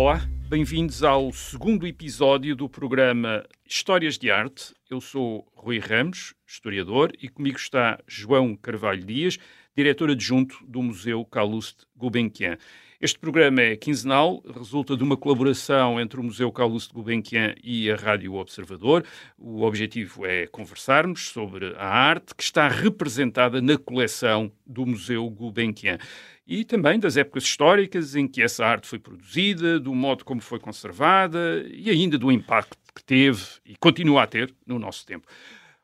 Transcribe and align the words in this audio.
Olá, 0.00 0.24
bem-vindos 0.48 1.02
ao 1.02 1.32
segundo 1.32 1.84
episódio 1.84 2.54
do 2.54 2.68
programa 2.68 3.44
Histórias 3.66 4.16
de 4.16 4.30
Arte. 4.30 4.72
Eu 4.88 5.00
sou 5.00 5.44
Rui 5.56 5.80
Ramos, 5.80 6.34
historiador, 6.46 7.10
e 7.20 7.28
comigo 7.28 7.56
está 7.56 7.98
João 8.06 8.54
Carvalho 8.54 9.04
Dias, 9.04 9.38
diretor 9.76 10.08
adjunto 10.08 10.56
do 10.64 10.80
Museu 10.80 11.24
Calouste 11.24 11.84
Gulbenkian. 11.96 12.58
Este 13.00 13.16
programa 13.16 13.62
é 13.62 13.76
quinzenal, 13.76 14.42
resulta 14.52 14.96
de 14.96 15.04
uma 15.04 15.16
colaboração 15.16 16.00
entre 16.00 16.18
o 16.18 16.22
Museu 16.24 16.50
Calouste 16.50 16.92
Gulbenkian 16.92 17.54
e 17.62 17.88
a 17.88 17.94
Rádio 17.94 18.34
Observador. 18.34 19.04
O 19.38 19.62
objetivo 19.62 20.26
é 20.26 20.48
conversarmos 20.48 21.28
sobre 21.28 21.76
a 21.76 21.86
arte 21.86 22.34
que 22.34 22.42
está 22.42 22.66
representada 22.66 23.62
na 23.62 23.78
coleção 23.78 24.50
do 24.66 24.84
Museu 24.84 25.30
Gulbenkian 25.30 25.98
e 26.44 26.64
também 26.64 26.98
das 26.98 27.16
épocas 27.16 27.44
históricas 27.44 28.16
em 28.16 28.26
que 28.26 28.42
essa 28.42 28.66
arte 28.66 28.88
foi 28.88 28.98
produzida, 28.98 29.78
do 29.78 29.94
modo 29.94 30.24
como 30.24 30.40
foi 30.40 30.58
conservada 30.58 31.64
e 31.70 31.88
ainda 31.90 32.18
do 32.18 32.32
impacto 32.32 32.76
que 32.92 33.04
teve 33.04 33.44
e 33.64 33.76
continua 33.76 34.24
a 34.24 34.26
ter 34.26 34.52
no 34.66 34.76
nosso 34.76 35.06
tempo. 35.06 35.24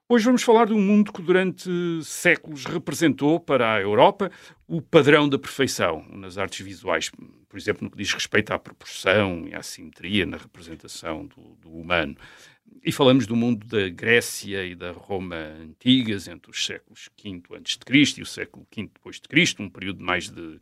Hoje 0.07 0.27
vamos 0.27 0.43
falar 0.43 0.67
de 0.67 0.75
um 0.75 0.81
mundo 0.83 1.11
que 1.11 1.23
durante 1.23 1.71
séculos 2.03 2.67
representou 2.67 3.41
para 3.41 3.73
a 3.73 3.81
Europa 3.81 4.31
o 4.69 4.83
padrão 4.83 5.27
da 5.27 5.39
perfeição 5.39 6.05
nas 6.11 6.37
artes 6.37 6.61
visuais, 6.61 7.11
por 7.49 7.57
exemplo, 7.59 7.85
no 7.85 7.91
que 7.91 7.97
diz 7.97 8.13
respeito 8.13 8.53
à 8.53 8.59
proporção 8.59 9.49
e 9.49 9.55
à 9.55 9.63
simetria 9.63 10.27
na 10.27 10.37
representação 10.37 11.25
do, 11.25 11.57
do 11.57 11.73
humano. 11.73 12.15
E 12.85 12.93
falamos 12.93 13.27
do 13.27 13.35
mundo 13.35 13.67
da 13.67 13.89
Grécia 13.89 14.63
e 14.67 14.75
da 14.75 14.93
Roma 14.93 15.37
antigas, 15.37 16.29
entre 16.29 16.51
os 16.51 16.67
séculos 16.67 17.09
V 17.19 17.41
a.C. 17.57 18.21
e 18.21 18.23
o 18.23 18.27
século 18.27 18.67
V 18.77 18.91
depois 18.93 19.17
de 19.17 19.27
Cristo, 19.27 19.63
um 19.63 19.71
período 19.71 20.01
de 20.01 20.05
mais 20.05 20.29
de 20.29 20.61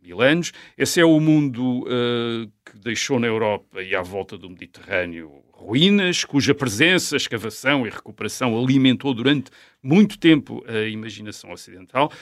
mil 0.00 0.22
anos. 0.22 0.52
Esse 0.78 1.00
é 1.00 1.04
o 1.04 1.18
mundo 1.18 1.80
uh, 1.80 2.48
que 2.64 2.78
deixou 2.78 3.18
na 3.18 3.26
Europa 3.26 3.82
e 3.82 3.96
à 3.96 4.02
volta 4.02 4.38
do 4.38 4.48
Mediterrâneo 4.48 5.42
ruínas, 5.56 6.24
cuja 6.24 6.54
presença, 6.54 7.16
escavação 7.16 7.86
e 7.86 7.90
recuperação 7.90 8.58
alimentou 8.58 9.14
durante 9.14 9.50
muito 9.82 10.18
tempo 10.18 10.62
a 10.68 10.86
imaginação 10.86 11.50
ocidental, 11.50 12.12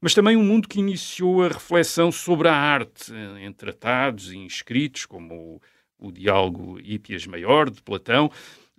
mas 0.00 0.14
também 0.14 0.36
um 0.36 0.44
mundo 0.44 0.68
que 0.68 0.78
iniciou 0.78 1.42
a 1.42 1.48
reflexão 1.48 2.12
sobre 2.12 2.48
a 2.48 2.54
arte 2.54 3.12
em 3.40 3.52
tratados 3.52 4.32
e 4.32 4.46
escritos, 4.46 5.06
como 5.06 5.60
o, 5.98 6.08
o 6.08 6.12
Diálogo 6.12 6.78
Hípias 6.80 7.26
Maior, 7.26 7.68
de 7.68 7.82
Platão, 7.82 8.30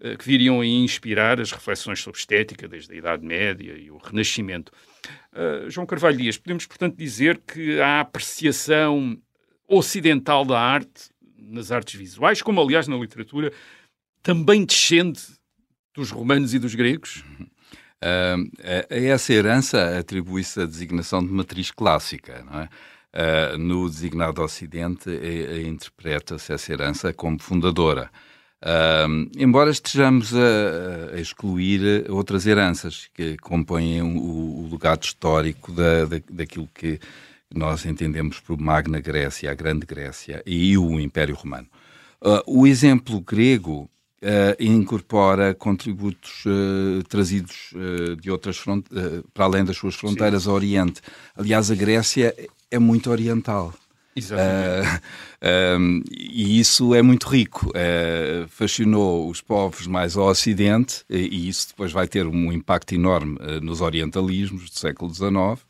eh, 0.02 0.16
que 0.16 0.26
viriam 0.26 0.62
a 0.62 0.66
inspirar 0.66 1.40
as 1.40 1.52
reflexões 1.52 2.00
sobre 2.00 2.20
estética 2.20 2.68
desde 2.68 2.94
a 2.94 2.98
Idade 2.98 3.26
Média 3.26 3.78
e 3.78 3.90
o 3.90 3.98
Renascimento. 3.98 4.72
Uh, 5.34 5.70
João 5.70 5.86
Carvalho 5.86 6.18
Dias, 6.18 6.38
podemos, 6.38 6.66
portanto, 6.66 6.98
dizer 6.98 7.42
que 7.46 7.80
a 7.80 8.02
apreciação 8.02 9.18
ocidental 9.68 10.46
da 10.46 10.60
arte, 10.60 11.10
nas 11.38 11.72
artes 11.72 11.96
visuais, 12.00 12.42
como 12.42 12.62
aliás 12.62 12.88
na 12.88 12.98
literatura, 12.98 13.52
também 14.26 14.66
descende 14.66 15.22
dos 15.96 16.10
romanos 16.10 16.56
e 16.56 16.60
dos 16.60 16.74
gregos? 16.74 17.24
Uh, 18.04 18.50
a 18.90 18.96
essa 18.96 19.32
herança 19.32 20.00
atribui-se 20.00 20.60
a 20.60 20.66
designação 20.66 21.24
de 21.24 21.32
matriz 21.32 21.70
clássica, 21.70 22.44
é? 22.52 23.54
Uh, 23.54 23.58
no 23.58 23.90
designado 23.90 24.42
Ocidente, 24.42 25.10
interpreta-se 25.66 26.52
essa 26.52 26.74
herança 26.74 27.14
como 27.14 27.40
fundadora. 27.40 28.10
Uh, 28.62 29.30
embora 29.38 29.70
estejamos 29.70 30.34
a, 30.36 31.16
a, 31.16 31.22
excluir 31.22 32.10
outras 32.10 32.46
heranças 32.46 33.08
que 33.14 33.38
compõem 33.38 34.02
o, 34.02 34.66
o 34.66 34.70
legado 34.70 35.04
histórico 35.04 35.72
da, 35.72 36.06
da, 36.06 36.18
daquilo 36.30 36.68
que 36.74 37.00
nós 37.54 37.86
entendemos 37.86 38.40
por 38.40 38.60
Magna 38.60 39.00
Grécia, 39.00 39.52
a 39.52 39.54
Grande 39.54 39.86
Grécia 39.86 40.42
e 40.46 40.78
o 40.78 41.00
Império 41.00 41.36
Romano. 41.36 41.68
Uh, 42.22 42.42
o 42.48 42.68
exemplo 42.68 43.22
grego 43.22 43.90
uh, 44.26 44.64
incorpora 44.64 45.54
contributos 45.54 46.44
uh, 46.46 47.04
trazidos 47.08 47.74
de 48.20 48.32
outras 48.32 48.60
para 49.34 49.46
além 49.46 49.64
das 49.64 49.78
suas 49.78 49.96
fronteiras 49.96 50.44
Sim. 50.44 50.50
ao 50.50 50.56
Oriente. 50.56 51.02
Aliás, 51.38 51.70
a 51.70 51.76
Grécia 51.76 52.36
é 52.72 52.80
muito 52.80 53.12
oriental. 53.12 53.74
Exatamente. 54.16 55.02
Uh, 55.42 56.04
e 56.10 56.60
isso 56.60 56.96
é 56.96 57.02
muito 57.02 57.28
rico. 57.28 57.70
Uh, 57.70 58.48
fascinou 58.48 59.30
os 59.30 59.42
povos 59.42 59.88
mais 59.88 60.16
ao 60.16 60.28
Ocidente 60.28 61.04
e, 61.10 61.50
isso 61.50 61.70
depois 61.70 61.92
vai 61.92 62.08
ter 62.08 62.26
um 62.26 62.52
impacto 62.52 62.96
enorme 62.96 63.38
uh, 63.38 63.62
nos 63.62 63.82
orientalismos 63.82 64.70
do 64.70 64.80
século 64.80 65.14
XIX, 65.14 65.66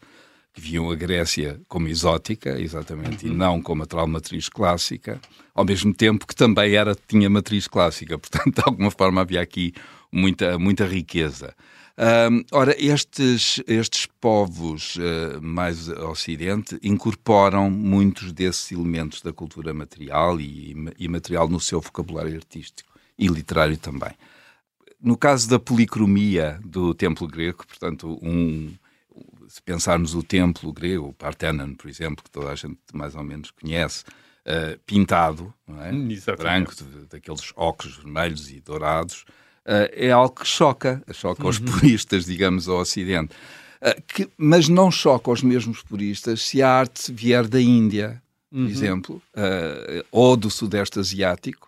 que 0.55 0.61
viam 0.61 0.89
a 0.89 0.95
Grécia 0.95 1.59
como 1.67 1.89
exótica, 1.89 2.57
exatamente, 2.59 3.25
uhum. 3.25 3.33
e 3.33 3.35
não 3.35 3.61
como 3.61 3.83
a 3.83 3.85
tal 3.85 4.07
matriz 4.07 4.47
clássica, 4.47 5.19
ao 5.53 5.65
mesmo 5.65 5.93
tempo 5.93 6.25
que 6.25 6.33
também 6.33 6.73
era, 6.73 6.95
tinha 7.07 7.29
matriz 7.29 7.67
clássica. 7.67 8.17
Portanto, 8.17 8.55
de 8.55 8.63
alguma 8.65 8.89
forma 8.89 9.19
havia 9.19 9.41
aqui 9.41 9.73
muita, 10.09 10.57
muita 10.57 10.85
riqueza. 10.85 11.53
Ora, 12.51 12.75
estes, 12.77 13.61
estes 13.67 14.07
povos 14.19 14.97
uh, 14.97 15.41
mais 15.41 15.87
ocidente 15.87 16.77
incorporam 16.83 17.69
muitos 17.69 18.33
desses 18.33 18.71
elementos 18.71 19.21
da 19.21 19.31
cultura 19.31 19.73
material 19.73 20.39
e 20.39 20.75
imaterial 20.99 21.47
no 21.47 21.59
seu 21.59 21.79
vocabulário 21.79 22.35
artístico 22.35 22.93
e 23.17 23.27
literário 23.27 23.77
também. 23.77 24.11
No 25.01 25.17
caso 25.17 25.49
da 25.49 25.59
policromia 25.59 26.59
do 26.65 26.93
templo 26.93 27.27
grego, 27.27 27.65
portanto, 27.65 28.19
um, 28.21 28.73
se 29.47 29.61
pensarmos 29.61 30.15
o 30.15 30.23
templo 30.23 30.71
grego, 30.73 31.09
o 31.09 31.13
Parthenon, 31.13 31.75
por 31.75 31.89
exemplo, 31.89 32.23
que 32.23 32.29
toda 32.29 32.49
a 32.49 32.55
gente 32.55 32.77
mais 32.93 33.15
ou 33.15 33.23
menos 33.23 33.51
conhece, 33.51 34.03
uh, 34.45 34.79
pintado, 34.85 35.53
é? 35.79 36.35
Branco, 36.35 36.73
de, 36.75 37.05
daqueles 37.07 37.51
óculos 37.55 37.97
vermelhos 37.97 38.49
e 38.49 38.61
dourados, 38.61 39.25
uh, 39.65 39.89
é 39.91 40.11
algo 40.11 40.35
que 40.35 40.47
choca, 40.47 41.03
choca 41.13 41.43
uhum. 41.43 41.49
os 41.49 41.59
puristas, 41.59 42.25
digamos, 42.25 42.67
ao 42.67 42.79
Ocidente. 42.79 43.33
Uh, 43.81 44.01
que, 44.07 44.29
mas 44.37 44.69
não 44.69 44.89
choca 44.91 45.31
os 45.31 45.41
mesmos 45.41 45.81
puristas 45.81 46.41
se 46.41 46.61
a 46.61 46.69
arte 46.69 47.11
vier 47.11 47.47
da 47.47 47.61
Índia, 47.61 48.21
por 48.49 48.59
uhum. 48.59 48.67
exemplo, 48.67 49.21
ou 50.11 50.37
do 50.37 50.49
Sudeste 50.49 50.97
Asiático. 50.97 51.67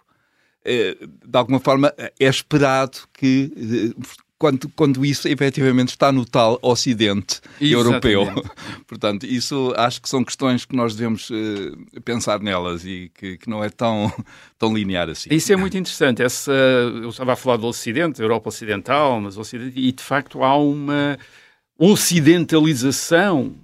de 0.64 1.38
alguma 1.38 1.60
forma, 1.60 1.94
é 1.98 2.12
esperado 2.20 3.00
que 3.14 3.94
quando, 4.40 4.70
quando 4.70 5.06
isso 5.06 5.28
efetivamente 5.28 5.90
está 5.90 6.12
no 6.12 6.26
tal 6.26 6.60
Ocidente 6.62 7.42
Exatamente. 7.60 7.74
europeu. 7.74 8.46
Portanto, 8.86 9.26
isso 9.26 9.74
acho 9.76 10.02
que 10.02 10.08
são 10.08 10.24
questões 10.24 10.64
que 10.64 10.76
nós 10.76 10.96
devemos 10.96 11.30
uh, 11.30 12.02
pensar 12.04 12.40
nelas 12.40 12.86
e 12.86 13.12
que, 13.14 13.38
que, 13.38 13.50
não 13.50 13.64
é 13.64 13.70
tão, 13.70 14.12
tão 14.58 14.74
linear 14.76 15.10
assim. 15.10 15.30
Isso 15.32 15.52
é 15.52 15.56
muito 15.56 15.78
interessante. 15.78 16.22
Essa, 16.22 16.52
eu 16.52 17.10
estava 17.10 17.34
a 17.34 17.36
falar 17.36 17.58
do 17.58 17.68
Ocidente, 17.68 18.22
Europa 18.22 18.50
Ocidental, 18.50 19.20
mas 19.20 19.38
Ocidente, 19.38 19.80
e 19.80 19.92
de 19.92 20.04
facto 20.04 20.44
há 20.44 20.56
uma 20.56 21.18
ocidentalização, 21.78 23.56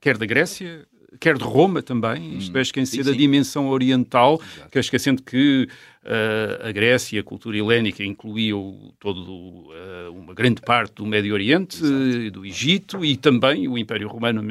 quer 0.00 0.16
da 0.16 0.26
Grécia, 0.26 0.86
quer 1.18 1.36
de 1.36 1.44
Roma 1.44 1.82
também, 1.82 2.36
isto 2.38 2.56
é, 2.56 2.62
esquecendo 2.62 3.10
a 3.10 3.14
dimensão 3.14 3.68
oriental, 3.68 4.40
Exato. 4.42 4.70
que 4.70 4.78
é 4.78 4.80
esquecendo 4.80 5.22
que 5.22 5.68
uh, 6.04 6.68
a 6.68 6.72
Grécia, 6.72 7.20
a 7.20 7.22
cultura 7.22 7.56
helénica, 7.56 8.02
incluiu 8.02 8.94
todo, 8.98 9.20
uh, 9.30 10.12
uma 10.12 10.34
grande 10.34 10.60
parte 10.60 10.94
do 10.94 11.06
Médio 11.06 11.34
Oriente, 11.34 11.82
uh, 11.82 12.30
do 12.30 12.44
Egito 12.46 13.04
e 13.04 13.16
também 13.16 13.68
o 13.68 13.76
Império 13.76 14.08
Romano. 14.08 14.42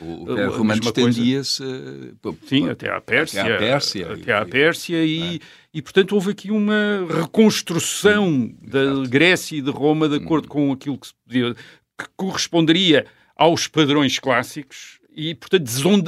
o 0.00 0.22
Império 0.22 0.52
Romano 0.52 0.80
estendia-se... 0.82 1.62
Sim, 2.46 2.68
até 2.68 2.90
à 2.90 3.00
Pérsia. 3.00 3.42
Até 3.42 3.54
à 3.54 3.58
Pérsia. 3.58 4.12
Até 4.12 4.32
à 4.32 4.44
Pérsia 4.44 5.04
e... 5.04 5.36
É. 5.36 5.60
E, 5.72 5.80
portanto, 5.80 6.16
houve 6.16 6.32
aqui 6.32 6.50
uma 6.50 7.06
reconstrução 7.08 8.52
da 8.60 9.06
Grécia 9.08 9.56
e 9.56 9.62
de 9.62 9.70
Roma 9.70 10.08
de 10.08 10.16
acordo 10.16 10.46
hum. 10.46 10.48
com 10.48 10.72
aquilo 10.72 10.98
que, 10.98 11.06
se 11.06 11.14
podia, 11.24 11.54
que 11.54 12.06
corresponderia 12.16 13.06
aos 13.36 13.68
padrões 13.68 14.18
clássicos 14.18 14.99
e, 15.14 15.34
portanto, 15.34 15.64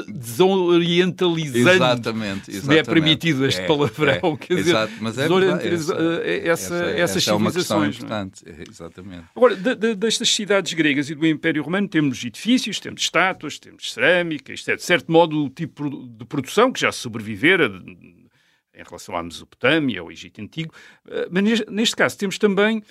desorientalizando. 0.09 1.71
Exatamente, 1.71 2.51
exatamente. 2.51 2.61
Se 2.61 2.79
é 2.79 2.83
permitido 2.83 3.47
este 3.47 3.61
é, 3.61 3.67
palavrão. 3.67 4.15
É, 4.15 4.37
quer 4.37 4.55
dizer, 4.55 4.71
exato, 4.71 4.93
mas 5.01 5.19
é 5.19 5.25
essa, 5.25 5.33
essa, 5.33 5.95
essa, 5.95 6.75
essas 6.75 7.17
essa 7.17 7.21
civilizações. 7.21 7.95
É 7.95 7.99
importante, 7.99 8.45
é? 8.47 8.65
exatamente. 8.69 9.25
Agora, 9.35 9.57
de, 9.57 9.75
de, 9.75 9.95
destas 9.95 10.29
cidades 10.29 10.73
gregas 10.73 11.11
e 11.11 11.15
do 11.15 11.27
Império 11.27 11.63
Romano, 11.63 11.89
temos 11.89 12.25
edifícios, 12.25 12.79
temos 12.79 13.03
estátuas, 13.03 13.59
temos 13.59 13.93
cerâmica, 13.93 14.53
isto 14.53 14.71
é, 14.71 14.77
de 14.77 14.83
certo 14.83 15.11
modo, 15.11 15.45
o 15.45 15.51
tipo 15.51 15.89
de 16.07 16.25
produção 16.25 16.73
que 16.73 16.81
já 16.81 16.93
sobrevivera 16.93 17.71
em 18.75 18.83
relação 18.83 19.17
à 19.17 19.23
Mesopotâmia, 19.23 20.01
ao 20.01 20.11
Egito 20.11 20.41
Antigo. 20.41 20.75
Eh, 21.09 21.29
mas 21.31 21.67
neste 21.69 21.95
caso, 21.95 22.17
temos 22.17 22.39
também 22.39 22.83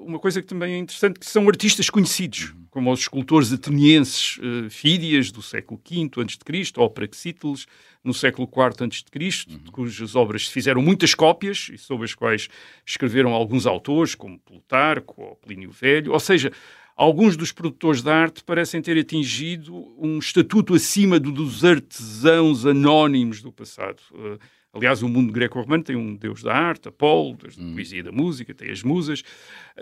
uma 0.00 0.18
coisa 0.18 0.40
que 0.40 0.46
também 0.46 0.74
é 0.74 0.78
interessante, 0.78 1.20
que 1.20 1.26
são 1.26 1.46
artistas 1.48 1.90
conhecidos, 1.90 2.54
como 2.70 2.90
os 2.90 3.00
escultores 3.00 3.52
atenienses 3.52 4.38
uh, 4.38 4.70
Fídias, 4.70 5.30
do 5.30 5.42
século 5.42 5.80
V 5.88 6.10
a.C., 6.22 6.72
ou 6.76 6.90
Praxíteles, 6.90 7.66
no 8.02 8.14
século 8.14 8.48
IV 8.48 8.86
a.C., 8.86 9.46
uhum. 9.50 9.58
cujas 9.70 10.16
obras 10.16 10.46
se 10.46 10.52
fizeram 10.52 10.80
muitas 10.80 11.14
cópias 11.14 11.70
e 11.72 11.78
sobre 11.78 12.04
as 12.06 12.14
quais 12.14 12.48
escreveram 12.86 13.32
alguns 13.34 13.66
autores, 13.66 14.14
como 14.14 14.38
Plutarco 14.38 15.22
ou 15.22 15.36
Plínio 15.36 15.70
Velho. 15.70 16.12
Ou 16.12 16.20
seja, 16.20 16.50
alguns 16.96 17.36
dos 17.36 17.52
produtores 17.52 18.02
de 18.02 18.10
arte 18.10 18.42
parecem 18.42 18.80
ter 18.80 18.98
atingido 18.98 19.74
um 19.98 20.18
estatuto 20.18 20.74
acima 20.74 21.20
do 21.20 21.30
dos 21.30 21.64
artesãos 21.64 22.64
anónimos 22.64 23.42
do 23.42 23.52
passado. 23.52 24.00
Uh, 24.12 24.38
Aliás, 24.74 25.02
o 25.02 25.08
mundo 25.08 25.32
greco-romano 25.32 25.84
tem 25.84 25.96
um 25.96 26.16
deus 26.16 26.42
da 26.42 26.54
arte, 26.54 26.88
Apolo, 26.88 27.36
da 27.36 27.48
hum. 27.58 27.72
poesia 27.74 28.00
e 28.00 28.02
da 28.02 28.12
música, 28.12 28.52
tem 28.52 28.70
as 28.70 28.82
musas. 28.82 29.22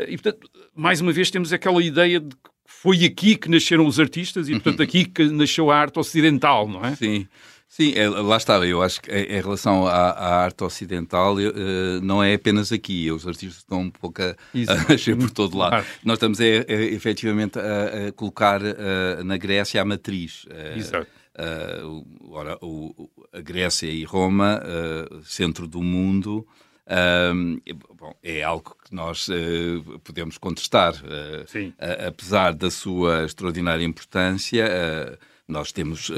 E, 0.07 0.13
portanto, 0.19 0.49
mais 0.75 1.01
uma 1.01 1.13
vez 1.13 1.31
temos 1.31 1.53
aquela 1.53 1.83
ideia 1.83 2.21
de 2.21 2.35
que 2.37 2.51
foi 2.65 3.05
aqui 3.05 3.37
que 3.37 3.49
nasceram 3.49 3.87
os 3.87 3.99
artistas 3.99 4.49
e, 4.49 4.53
portanto, 4.53 4.83
aqui 4.85 5.05
que 5.05 5.25
nasceu 5.25 5.71
a 5.71 5.77
arte 5.77 5.99
ocidental, 5.99 6.69
não 6.69 6.85
é? 6.85 6.95
Sim. 6.95 7.27
Sim, 7.73 7.95
é, 7.97 8.07
lá 8.07 8.37
está. 8.37 8.59
Eu 8.67 8.83
acho 8.83 9.01
que 9.01 9.11
em 9.11 9.41
relação 9.41 9.87
à, 9.87 10.11
à 10.11 10.45
arte 10.45 10.63
ocidental, 10.63 11.37
uh, 11.37 12.03
não 12.03 12.23
é 12.23 12.35
apenas 12.35 12.71
aqui. 12.71 13.11
Os 13.11 13.27
artistas 13.27 13.61
estão 13.61 13.81
um 13.81 13.91
pouco 13.91 14.21
a, 14.21 14.37
a 14.69 14.93
nascer 14.93 15.17
por 15.17 15.31
todo 15.31 15.57
lado. 15.57 15.71
Claro. 15.71 15.87
Nós 16.05 16.17
estamos 16.17 16.39
é, 16.39 16.67
é, 16.69 16.83
efetivamente 16.93 17.59
a, 17.59 18.09
a 18.09 18.13
colocar 18.13 18.61
uh, 18.61 19.25
na 19.25 19.39
Grécia 19.39 19.81
a 19.81 19.87
matriz. 19.87 20.45
Uh, 20.45 20.79
Exato. 20.79 21.07
Ora, 22.29 22.59
o, 22.61 23.09
a 23.33 23.41
Grécia 23.41 23.87
e 23.87 24.05
Roma, 24.05 24.61
centro 25.25 25.67
do 25.67 25.83
mundo, 25.83 26.47
bom, 27.99 28.15
é 28.23 28.43
algo 28.43 28.77
que 28.85 28.95
nós 28.95 29.29
uh, 29.29 30.01
podemos 30.03 30.39
contestar. 30.39 30.95
Uh, 30.95 31.73
apesar 32.07 32.53
da 32.53 32.71
sua 32.71 33.25
extraordinária 33.25 33.85
importância, 33.85 34.67
uh, 34.67 35.32
nós 35.49 35.73
temos 35.73 36.11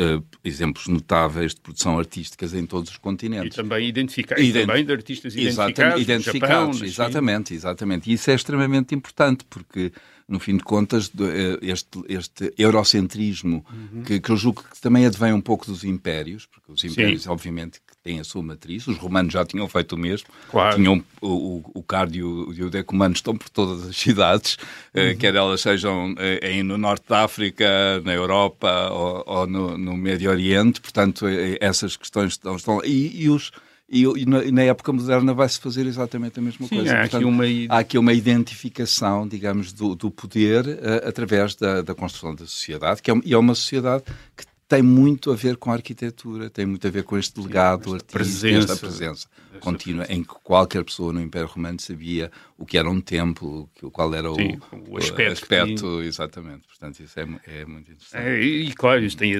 exemplos 0.45 0.87
notáveis 0.87 1.55
de 1.55 1.61
produção 1.61 1.99
artísticas 1.99 2.55
em 2.55 2.67
todos 2.67 2.91
os 2.91 2.99
continentes. 2.99 3.55
E 3.55 3.57
também, 3.57 3.89
identifica 3.89 4.41
e 4.41 4.53
também 4.53 4.85
de 4.85 4.93
artistas 4.93 5.35
identificados, 5.35 6.03
identificados 6.03 6.77
Japão, 6.77 6.89
exatamente, 6.89 7.55
exatamente. 7.55 8.11
E 8.11 8.15
isso 8.15 8.31
é 8.31 8.35
extremamente 8.35 8.95
importante, 8.95 9.45
porque 9.49 9.93
no 10.29 10.41
fim 10.41 10.57
de 10.57 10.63
contas, 10.63 11.11
eh, 11.21 11.59
este, 11.63 12.03
este 12.09 12.53
eurocentrismo, 12.57 13.65
uhum. 13.71 14.03
que, 14.03 14.21
que, 14.21 14.31
eu 14.31 14.37
julgo 14.37 14.63
que 14.63 14.81
também 14.81 15.05
advém 15.07 15.33
um 15.33 15.41
pouco 15.41 15.67
dos 15.67 15.85
impérios, 15.85 16.47
porque 16.47 16.73
os 16.73 16.83
impérios, 16.85 17.25
Sim. 17.25 17.29
obviamente, 17.29 17.81
têm 18.05 18.21
a 18.21 18.25
sua 18.25 18.43
matriz, 18.43 18.87
os 18.87 18.99
romanos 18.99 19.33
já 19.33 19.47
tinham 19.47 19.67
feito 19.67 19.95
o 19.95 19.99
mesmo, 19.99 20.29
claro. 20.51 20.77
tinham 20.77 21.03
o, 21.23 21.29
o, 21.29 21.71
o 21.77 21.83
cardio 21.83 22.53
e 22.53 22.63
o 22.63 22.69
decumano 22.69 23.15
estão 23.15 23.35
por 23.35 23.49
todas 23.49 23.89
as 23.89 23.97
cidades, 23.97 24.59
eh, 24.93 25.11
uhum. 25.11 25.17
quer 25.17 25.35
elas 25.35 25.63
sejam 25.63 26.15
eh, 26.19 26.63
no 26.63 26.77
norte 26.77 27.09
da 27.09 27.25
África, 27.25 27.65
na 28.05 28.13
Europa 28.13 28.91
ou, 28.91 29.25
ou 29.27 29.47
no, 29.47 29.79
no, 29.79 29.97
Médio 29.97 30.31
Oriente, 30.31 30.83
portanto, 30.83 31.25
essas 31.59 31.97
questões 31.97 32.33
estão, 32.33 32.57
estão 32.57 32.85
e, 32.85 33.23
e 33.25 33.31
os 33.31 33.51
e, 33.89 34.03
e, 34.03 34.27
na, 34.27 34.45
e, 34.45 34.51
na, 34.51 34.63
época 34.63 34.93
moderna 34.93 35.33
vai-se 35.33 35.59
fazer 35.59 35.87
exatamente 35.87 36.39
a 36.39 36.43
mesma 36.43 36.67
Sim, 36.67 36.77
coisa. 36.77 36.93
Há, 36.93 37.01
Portanto, 37.01 37.17
aqui 37.17 37.25
uma... 37.25 37.45
há 37.69 37.79
aqui 37.79 37.99
uma 37.99 38.13
identificação, 38.13 39.29
digamos, 39.29 39.73
do, 39.73 39.95
do 39.95 40.11
poder 40.11 40.67
uh, 40.67 41.07
através 41.09 41.55
da, 41.55 41.83
da, 41.83 41.95
construção 41.95 42.35
da 42.35 42.47
sociedade, 42.47 43.03
que 43.03 43.11
é, 43.11 43.15
é 43.15 43.37
uma 43.37 43.55
sociedade 43.55 44.05
que 44.37 44.45
tem 44.69 44.83
muito 44.83 45.31
a 45.31 45.37
ver 45.37 45.57
com 45.57 45.71
a 45.71 45.75
arquitetura, 45.75 46.49
tem 46.49 46.67
muito 46.67 46.87
a 46.87 46.91
ver 46.91 47.05
com 47.05 47.19
este 47.19 47.41
legado 47.41 47.91
Sim, 47.91 47.95
artístico, 47.97 48.13
presença, 48.13 48.73
esta 48.73 48.87
presença 48.87 49.29
contínua, 49.61 50.07
em 50.09 50.23
que 50.23 50.35
qualquer 50.43 50.85
pessoa 50.85 51.13
no 51.13 51.21
Império 51.21 51.49
Romano 51.49 51.81
sabia 51.81 52.31
o 52.57 52.65
que 52.65 52.77
era 52.79 52.89
um 52.89 53.01
templo, 53.01 53.69
qual 53.93 54.15
era 54.15 54.31
o, 54.31 54.35
Sim, 54.35 54.59
o 54.89 54.99
aspecto. 54.99 55.29
O 55.29 55.33
aspecto 55.33 56.03
exatamente. 56.03 56.67
Portanto, 56.67 57.01
isso 57.01 57.21
é, 57.21 57.23
é 57.47 57.65
muito 57.65 57.91
interessante. 57.91 58.23
É, 58.23 58.41
e, 58.41 58.73
claro, 58.75 59.05
isto 59.05 59.19
tem, 59.19 59.33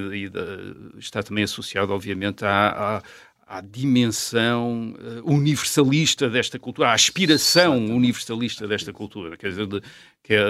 está 0.97 1.21
também 1.21 1.43
associado, 1.43 1.91
obviamente, 1.93 2.45
à, 2.45 2.97
à 2.97 3.03
à 3.47 3.61
dimensão 3.61 4.95
uh, 4.97 5.31
universalista 5.31 6.29
desta 6.29 6.57
cultura, 6.57 6.89
à 6.89 6.93
aspiração 6.93 7.77
universalista 7.77 8.67
desta 8.67 8.91
cultura, 8.91 9.37
quer 9.37 9.49
dizer, 9.49 9.67
de, 9.67 9.81
que 10.23 10.33
é 10.33 10.43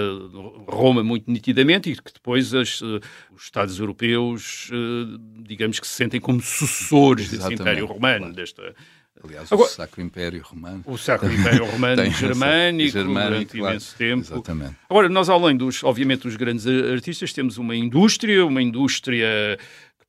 Roma 0.68 1.03
muito 1.03 1.30
nitidamente 1.30 1.92
e 1.92 1.95
que 1.95 2.13
depois 2.13 2.53
as, 2.53 2.80
uh, 2.81 3.01
os 3.36 3.44
Estados 3.44 3.80
europeus, 3.80 4.69
uh, 4.71 5.19
digamos 5.44 5.80
que 5.80 5.88
se 5.88 5.94
sentem 5.94 6.21
como 6.21 6.42
sucessores 6.42 7.30
desse 7.30 7.53
Império 7.53 7.86
Romano, 7.86 8.19
claro. 8.19 8.36
desta... 8.36 8.75
Aliás, 9.24 9.51
Agora, 9.51 9.69
o 9.69 9.71
Sacro 9.71 10.01
Império 10.01 10.42
Romano. 10.44 10.83
O 10.86 10.97
Sacro 10.97 11.33
Império 11.33 11.65
Romano 11.71 12.03
germânico, 12.12 12.92
germânico, 12.92 13.31
durante 13.31 13.57
claro, 13.57 13.74
imenso 13.74 13.95
tempo. 13.95 14.21
Exatamente. 14.21 14.75
Agora, 14.89 15.09
nós 15.09 15.30
além 15.30 15.56
dos, 15.56 15.83
obviamente, 15.83 16.24
dos 16.24 16.36
grandes 16.36 16.68
artistas, 16.68 17.31
temos 17.31 17.57
uma 17.57 17.75
indústria, 17.75 18.45
uma 18.45 18.62
indústria 18.62 19.57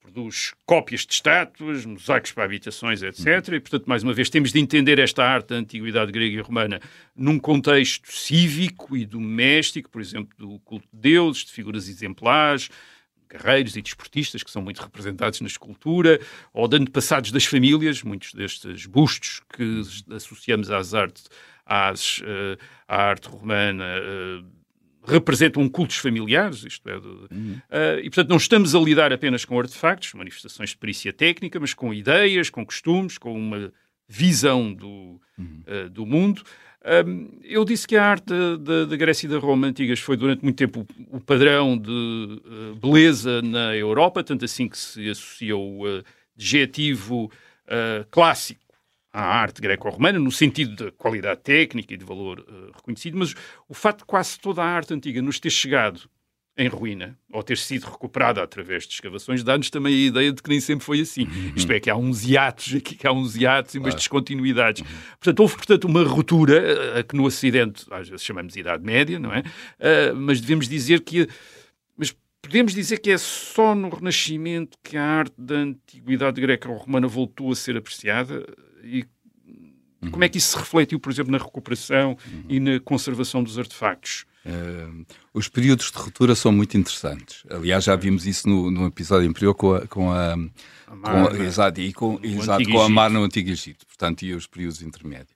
produz 0.06 0.54
cópias 0.64 1.04
de 1.04 1.14
estátuas, 1.14 1.84
mosaicos 1.84 2.30
para 2.30 2.44
habitações, 2.44 3.02
etc. 3.02 3.26
E, 3.54 3.60
portanto, 3.60 3.86
mais 3.86 4.04
uma 4.04 4.14
vez, 4.14 4.30
temos 4.30 4.52
de 4.52 4.60
entender 4.60 4.98
esta 5.00 5.24
arte 5.24 5.48
da 5.48 5.56
antiguidade 5.56 6.12
grega 6.12 6.36
e 6.36 6.40
romana 6.40 6.80
num 7.14 7.38
contexto 7.38 8.12
cívico 8.12 8.96
e 8.96 9.04
doméstico, 9.04 9.90
por 9.90 10.00
exemplo, 10.00 10.32
do 10.38 10.60
culto 10.60 10.86
de 10.92 11.00
deuses, 11.00 11.44
de 11.44 11.52
figuras 11.52 11.88
exemplares, 11.88 12.70
guerreiros 13.28 13.76
e 13.76 13.82
desportistas 13.82 14.44
que 14.44 14.50
são 14.50 14.62
muito 14.62 14.80
representados 14.80 15.40
na 15.40 15.48
escultura, 15.48 16.20
ou 16.52 16.68
de 16.68 16.76
antepassados 16.76 17.32
das 17.32 17.44
famílias, 17.44 18.02
muitos 18.04 18.32
destes 18.32 18.86
bustos 18.86 19.40
que 19.52 19.82
associamos 20.14 20.70
às 20.70 20.94
artes, 20.94 21.28
às, 21.64 22.18
uh, 22.18 22.56
à 22.86 23.02
arte 23.02 23.28
romana, 23.28 23.84
uh, 23.84 24.46
representam 25.06 25.68
cultos 25.68 25.96
familiares, 25.96 26.64
isto 26.64 26.88
é, 26.88 26.98
de, 26.98 27.06
uhum. 27.06 27.60
uh, 27.70 27.98
e 28.00 28.04
portanto 28.04 28.28
não 28.28 28.36
estamos 28.36 28.74
a 28.74 28.80
lidar 28.80 29.12
apenas 29.12 29.44
com 29.44 29.58
artefactos, 29.58 30.12
manifestações 30.14 30.70
de 30.70 30.76
perícia 30.76 31.12
técnica, 31.12 31.60
mas 31.60 31.72
com 31.72 31.94
ideias, 31.94 32.50
com 32.50 32.64
costumes, 32.64 33.16
com 33.16 33.32
uma 33.32 33.72
visão 34.08 34.72
do, 34.72 35.20
uhum. 35.38 35.62
uh, 35.66 35.88
do 35.90 36.04
mundo. 36.04 36.42
Um, 37.06 37.40
eu 37.42 37.64
disse 37.64 37.86
que 37.86 37.96
a 37.96 38.04
arte 38.04 38.32
da 38.86 38.96
Grécia 38.96 39.26
e 39.26 39.30
da 39.30 39.38
Roma 39.38 39.66
antigas 39.66 39.98
foi 39.98 40.16
durante 40.16 40.42
muito 40.42 40.56
tempo 40.56 40.86
o, 41.10 41.16
o 41.16 41.20
padrão 41.20 41.76
de 41.76 41.90
uh, 41.90 42.76
beleza 42.76 43.42
na 43.42 43.74
Europa, 43.74 44.22
tanto 44.22 44.44
assim 44.44 44.68
que 44.68 44.78
se 44.78 45.08
associa 45.10 45.56
o 45.56 45.82
adjetivo 46.36 47.30
clássico 48.12 48.65
à 49.16 49.22
arte 49.22 49.62
greco-romana, 49.62 50.18
no 50.18 50.30
sentido 50.30 50.84
de 50.84 50.90
qualidade 50.92 51.40
técnica 51.40 51.94
e 51.94 51.96
de 51.96 52.04
valor 52.04 52.40
uh, 52.40 52.72
reconhecido, 52.76 53.16
mas 53.16 53.34
o 53.66 53.72
fato 53.72 54.00
de 54.00 54.04
quase 54.04 54.38
toda 54.38 54.62
a 54.62 54.66
arte 54.66 54.92
antiga 54.92 55.22
nos 55.22 55.40
ter 55.40 55.48
chegado 55.48 56.02
em 56.58 56.68
ruína, 56.68 57.18
ou 57.32 57.42
ter 57.42 57.56
sido 57.56 57.84
recuperada 57.84 58.42
através 58.42 58.86
de 58.86 58.94
escavações, 58.94 59.42
dá-nos 59.42 59.70
também 59.70 59.94
a 59.94 60.06
ideia 60.06 60.32
de 60.32 60.42
que 60.42 60.48
nem 60.48 60.60
sempre 60.60 60.84
foi 60.84 61.00
assim. 61.00 61.24
Uhum. 61.24 61.52
Isto 61.54 61.72
é, 61.72 61.80
que 61.80 61.90
há 61.90 61.96
uns 61.96 62.24
hiatos 62.24 62.74
aqui, 62.74 62.94
que 62.94 63.06
há 63.06 63.12
uns 63.12 63.36
hiatos 63.36 63.74
e 63.74 63.78
umas 63.78 63.88
claro. 63.88 63.98
descontinuidades. 63.98 64.82
Uhum. 64.82 64.96
Portanto, 65.18 65.40
houve, 65.40 65.56
portanto, 65.56 65.84
uma 65.84 66.02
ruptura, 66.02 66.98
a 66.98 67.02
que 67.02 67.16
no 67.16 67.24
Ocidente 67.24 67.86
às 67.90 68.08
vezes 68.08 68.24
chamamos 68.24 68.52
de 68.52 68.60
Idade 68.60 68.84
Média, 68.84 69.18
não 69.18 69.32
é? 69.32 69.40
Uh, 69.40 70.16
mas 70.16 70.40
devemos 70.40 70.68
dizer 70.68 71.00
que... 71.00 71.26
Mas 71.96 72.14
podemos 72.42 72.74
dizer 72.74 72.98
que 72.98 73.10
é 73.10 73.18
só 73.18 73.74
no 73.74 73.88
Renascimento 73.88 74.78
que 74.82 74.96
a 74.96 75.04
arte 75.04 75.34
da 75.38 75.56
antiguidade 75.56 76.40
greca 76.40 76.70
ou 76.70 76.76
romana 76.76 77.06
voltou 77.06 77.50
a 77.50 77.54
ser 77.54 77.76
apreciada? 77.76 78.46
E 78.82 79.04
uhum. 80.06 80.10
como 80.12 80.24
é 80.24 80.28
que 80.28 80.38
isso 80.38 80.50
se 80.50 80.56
refletiu, 80.56 80.98
por 80.98 81.12
exemplo, 81.12 81.32
na 81.32 81.38
recuperação 81.38 82.16
uhum. 82.26 82.44
e 82.48 82.60
na 82.60 82.80
conservação 82.80 83.42
dos 83.42 83.58
artefactos? 83.58 84.24
Uh, 84.46 85.04
os 85.34 85.48
períodos 85.48 85.90
de 85.90 85.98
ruptura 85.98 86.36
são 86.36 86.52
muito 86.52 86.76
interessantes. 86.76 87.42
Aliás, 87.50 87.82
já 87.82 87.96
vimos 87.96 88.26
isso 88.26 88.48
no, 88.48 88.70
no 88.70 88.86
episódio 88.86 89.28
anterior 89.28 89.54
com 89.54 89.74
a, 89.74 89.86
com 89.88 90.12
a, 90.12 90.34
a 90.86 90.94
Mar, 90.94 91.30
com 91.30 91.42
exato, 91.42 91.80
e 91.80 91.92
com, 91.92 92.20
exato, 92.22 92.64
com 92.70 92.80
a 92.80 92.88
Mar 92.88 93.10
no 93.10 93.24
Antigo 93.24 93.50
Egito, 93.50 93.84
portanto, 93.84 94.22
e 94.22 94.32
os 94.32 94.46
períodos 94.46 94.82
intermédios. 94.82 95.34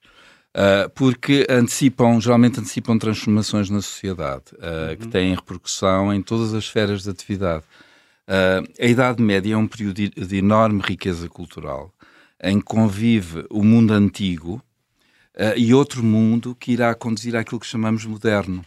Uh, 0.50 0.88
porque 0.94 1.44
antecipam, 1.50 2.20
geralmente 2.20 2.60
antecipam 2.60 2.98
transformações 2.98 3.68
na 3.68 3.82
sociedade, 3.82 4.44
uh, 4.54 4.90
uhum. 4.90 4.96
que 4.96 5.08
têm 5.08 5.34
repercussão 5.34 6.14
em 6.14 6.22
todas 6.22 6.54
as 6.54 6.64
esferas 6.64 7.02
de 7.02 7.10
atividade. 7.10 7.64
a 8.80 8.86
Idade 8.86 9.20
Média 9.20 9.54
é 9.54 9.56
um 9.56 9.66
período 9.66 10.08
de 10.08 10.36
enorme 10.36 10.82
riqueza 10.84 11.28
cultural 11.28 11.92
em 12.42 12.58
que 12.58 12.64
convive 12.64 13.44
o 13.50 13.62
mundo 13.62 13.92
antigo 13.92 14.62
uh, 15.36 15.56
e 15.56 15.74
outro 15.74 16.02
mundo 16.02 16.56
que 16.58 16.72
irá 16.72 16.94
conduzir 16.94 17.36
àquilo 17.36 17.60
que 17.60 17.66
chamamos 17.66 18.04
moderno. 18.04 18.64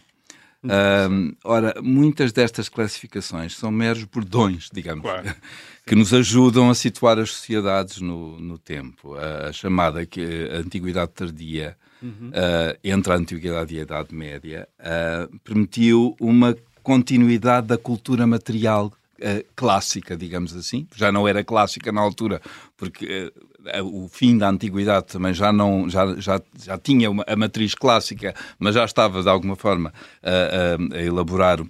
Uh, 0.64 1.36
ora, 1.44 1.74
muitas 1.82 2.32
destas 2.32 2.70
classificações 2.70 3.54
são 3.54 3.70
meros 3.70 4.04
bordões, 4.04 4.70
digamos, 4.72 5.02
claro. 5.02 5.34
que 5.86 5.94
nos 5.94 6.14
ajudam 6.14 6.70
a 6.70 6.74
situar 6.74 7.18
as 7.18 7.30
sociedades 7.32 8.00
no, 8.00 8.40
no 8.40 8.56
tempo. 8.56 9.14
A, 9.14 9.48
a 9.48 9.52
chamada 9.52 10.06
que, 10.06 10.48
a 10.50 10.56
Antiguidade 10.56 11.12
Tardia, 11.12 11.76
uhum. 12.02 12.28
uh, 12.28 12.78
entre 12.82 13.12
a 13.12 13.16
Antiguidade 13.16 13.74
e 13.74 13.78
a 13.78 13.82
Idade 13.82 14.14
Média, 14.14 14.66
uh, 14.80 15.38
permitiu 15.40 16.16
uma 16.18 16.56
continuidade 16.82 17.66
da 17.66 17.78
cultura 17.78 18.26
material 18.26 18.92
clássica, 19.56 20.14
digamos 20.14 20.54
assim. 20.54 20.86
Já 20.94 21.10
não 21.10 21.26
era 21.26 21.42
clássica 21.42 21.90
na 21.90 22.00
altura, 22.00 22.42
porque 22.76 23.32
o 23.82 24.08
fim 24.08 24.36
da 24.36 24.48
antiguidade 24.48 25.06
também 25.06 25.32
já 25.32 25.52
não 25.52 25.88
já, 25.88 26.14
já, 26.16 26.40
já 26.62 26.78
tinha 26.78 27.10
uma, 27.10 27.24
a 27.26 27.36
matriz 27.36 27.74
clássica, 27.74 28.34
mas 28.58 28.74
já 28.74 28.84
estava 28.84 29.22
de 29.22 29.28
alguma 29.28 29.56
forma 29.56 29.92
a, 30.22 30.94
a, 30.94 30.98
a 30.98 31.02
elaborar 31.02 31.60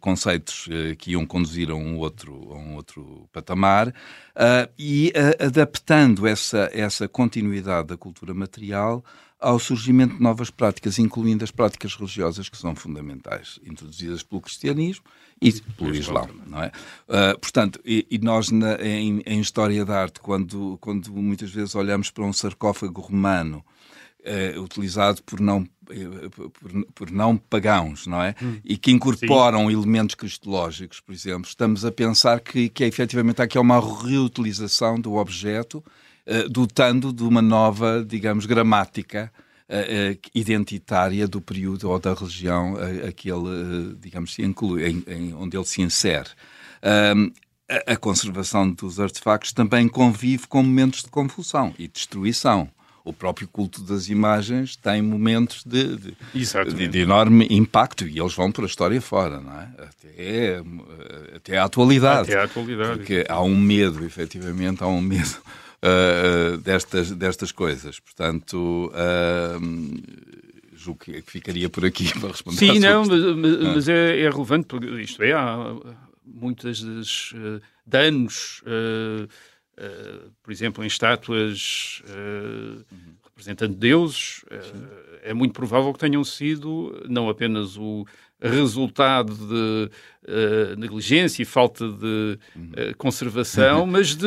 conceitos 0.00 0.66
uh, 0.66 0.96
que 0.96 1.12
iam 1.12 1.24
conduzir 1.24 1.70
a 1.70 1.74
um 1.74 1.98
outro, 1.98 2.52
a 2.52 2.56
um 2.56 2.74
outro 2.74 3.28
patamar 3.32 3.88
uh, 3.88 3.92
e 4.78 5.12
uh, 5.14 5.46
adaptando 5.46 6.26
essa, 6.26 6.68
essa 6.72 7.06
continuidade 7.06 7.88
da 7.88 7.96
cultura 7.96 8.34
material 8.34 9.04
ao 9.46 9.60
surgimento 9.60 10.16
de 10.16 10.20
novas 10.20 10.50
práticas, 10.50 10.98
incluindo 10.98 11.44
as 11.44 11.52
práticas 11.52 11.94
religiosas 11.94 12.48
que 12.48 12.56
são 12.56 12.74
fundamentais, 12.74 13.60
introduzidas 13.64 14.24
pelo 14.24 14.40
cristianismo 14.40 15.04
e 15.40 15.52
pelo 15.52 15.94
Islão. 15.94 16.28
não 16.48 16.64
é? 16.64 16.72
Uh, 17.08 17.38
portanto, 17.38 17.80
e, 17.84 18.04
e 18.10 18.18
nós 18.18 18.50
na, 18.50 18.74
em, 18.84 19.22
em, 19.24 19.40
História 19.40 19.84
da 19.84 20.02
Arte, 20.02 20.18
quando, 20.18 20.76
quando 20.80 21.12
muitas 21.12 21.52
vezes 21.52 21.76
olhamos 21.76 22.10
para 22.10 22.24
um 22.24 22.32
sarcófago 22.32 23.00
romano 23.00 23.64
uh, 24.24 24.60
utilizado 24.60 25.22
por 25.22 25.38
não, 25.38 25.64
por, 26.34 26.50
por, 26.92 27.10
não 27.12 27.36
pagãos, 27.36 28.04
não 28.08 28.20
é? 28.20 28.34
Hum. 28.42 28.58
E 28.64 28.76
que 28.76 28.90
incorporam 28.90 29.68
Sim. 29.68 29.74
elementos 29.74 30.16
cristológicos, 30.16 30.98
por 30.98 31.12
exemplo, 31.12 31.48
estamos 31.48 31.84
a 31.84 31.92
pensar 31.92 32.40
que, 32.40 32.68
que 32.68 32.82
é, 32.82 32.88
efetivamente 32.88 33.40
aqui 33.40 33.56
é 33.56 33.60
uma 33.60 33.78
reutilização 33.78 34.98
do 34.98 35.14
objeto, 35.14 35.84
dotando 36.50 37.12
de 37.12 37.22
uma 37.22 37.40
nova, 37.40 38.04
digamos, 38.06 38.46
gramática 38.46 39.32
uh, 39.68 40.18
identitária 40.34 41.26
do 41.28 41.40
período 41.40 41.90
ou 41.90 41.98
da 41.98 42.14
região 42.14 42.74
uh, 42.74 43.08
a 43.08 43.12
que 43.12 43.30
ele, 43.30 43.96
digamos, 44.00 44.34
se 44.34 44.42
inclui, 44.42 44.88
em, 44.88 45.04
em, 45.06 45.34
onde 45.34 45.56
ele 45.56 45.64
se 45.64 45.82
insere. 45.82 46.28
A, 47.68 47.92
a 47.92 47.96
conservação 47.96 48.70
dos 48.70 49.00
artefactos 49.00 49.52
também 49.52 49.88
convive 49.88 50.46
com 50.46 50.62
momentos 50.62 51.02
de 51.02 51.08
confusão 51.08 51.74
e 51.78 51.88
destruição 51.88 52.68
o 53.06 53.12
próprio 53.12 53.46
culto 53.46 53.82
das 53.82 54.08
imagens 54.08 54.74
tem 54.74 55.00
momentos 55.00 55.62
de, 55.64 55.96
de, 55.96 56.16
de, 56.34 56.88
de, 56.88 56.98
enorme 56.98 57.46
impacto 57.48 58.04
e 58.04 58.18
eles 58.18 58.34
vão 58.34 58.50
por 58.50 58.64
a 58.64 58.66
história 58.66 59.00
fora, 59.00 59.38
não 59.38 59.52
é? 59.52 59.68
Até, 59.78 60.62
até 61.36 61.56
a 61.56 61.64
atualidade. 61.64 62.32
Até 62.32 62.40
a 62.40 62.44
atualidade. 62.44 62.98
Porque 62.98 63.24
há 63.28 63.40
um 63.40 63.56
medo, 63.56 64.04
efetivamente, 64.04 64.82
há 64.82 64.88
um 64.88 65.00
medo 65.00 65.36
uh, 65.82 66.56
destas, 66.58 67.10
destas 67.10 67.52
coisas. 67.52 68.00
Portanto, 68.00 68.92
uh, 68.92 69.60
julgo 70.74 71.00
que 71.00 71.22
ficaria 71.22 71.68
por 71.68 71.84
aqui 71.84 72.12
para 72.18 72.28
responder. 72.30 72.58
Sim, 72.58 72.78
não, 72.78 73.04
mas, 73.04 73.22
ah. 73.22 73.72
mas 73.74 73.88
é, 73.88 74.20
é, 74.20 74.30
relevante, 74.30 74.66
porque 74.66 74.86
isto 75.02 75.22
é, 75.22 75.32
há 75.32 75.74
muitas 76.24 76.82
das 76.82 77.32
uh, 77.32 77.60
danos, 77.86 78.62
uh, 78.62 79.28
por 80.42 80.50
exemplo, 80.50 80.82
em 80.82 80.86
estátuas 80.86 82.02
uhum. 82.08 82.82
representando 83.24 83.74
deuses, 83.74 84.42
é 85.26 85.34
muito 85.34 85.52
provável 85.52 85.92
que 85.92 85.98
tenham 85.98 86.22
sido 86.24 87.04
não 87.08 87.28
apenas 87.28 87.76
o 87.76 88.06
resultado 88.40 89.34
de 89.34 89.90
uh, 90.28 90.78
negligência 90.78 91.42
e 91.42 91.46
falta 91.46 91.88
de 91.88 92.38
uh, 92.54 92.96
conservação, 92.98 93.86
mas 93.88 94.14
de, 94.14 94.26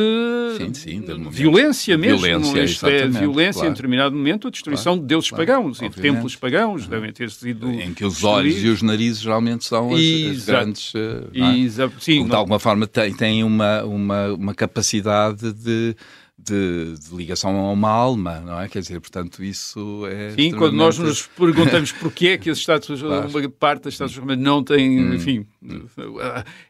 sim, 0.58 0.74
sim, 0.74 1.00
de 1.00 1.28
violência 1.30 1.96
mesmo. 1.96 2.18
Violência, 2.18 2.64
isto 2.64 2.86
é, 2.88 3.06
violência 3.06 3.60
claro. 3.60 3.68
em 3.68 3.72
determinado 3.72 4.16
momento, 4.16 4.48
a 4.48 4.50
destruição 4.50 4.94
claro, 4.94 5.00
de 5.02 5.06
deuses 5.06 5.30
claro, 5.30 5.46
pagãos 5.46 5.76
obviamente. 5.76 5.98
e 5.98 6.02
de 6.02 6.02
templos 6.02 6.36
pagãos 6.36 6.84
uhum. 6.84 6.90
devem 6.90 7.12
ter 7.12 7.30
sido. 7.30 7.70
Em 7.70 7.94
que 7.94 8.04
os 8.04 8.24
olhos 8.24 8.62
e 8.62 8.68
os 8.68 8.82
narizes 8.82 9.20
geralmente 9.20 9.64
são 9.64 9.94
as, 9.94 10.00
as 10.00 10.44
grandes. 10.44 10.92
Uh, 10.92 11.30
é? 11.32 12.00
sim, 12.00 12.26
de 12.26 12.34
alguma 12.34 12.58
forma 12.58 12.86
têm 12.86 13.14
tem 13.14 13.44
uma, 13.44 13.84
uma, 13.84 14.32
uma 14.32 14.54
capacidade 14.54 15.52
de 15.52 15.94
de, 16.44 16.94
de, 16.98 17.14
ligação 17.14 17.54
a 17.56 17.72
uma 17.72 17.90
alma, 17.90 18.40
não 18.40 18.60
é? 18.60 18.68
Quer 18.68 18.80
dizer, 18.80 19.00
portanto, 19.00 19.42
isso 19.42 20.06
é. 20.06 20.30
Sim, 20.30 20.52
quando 20.52 20.74
nós 20.74 20.98
nos 20.98 21.26
perguntamos 21.36 21.92
porquê 21.92 22.28
é 22.28 22.38
que 22.38 22.50
as 22.50 22.58
estátuas, 22.58 23.00
claro. 23.00 23.28
uma 23.28 23.48
parte 23.50 23.84
das 23.84 23.94
estátuas 23.94 24.16
romanas 24.16 24.42
não 24.44 24.62
tem, 24.64 25.00
hum. 25.00 25.14
enfim, 25.14 25.46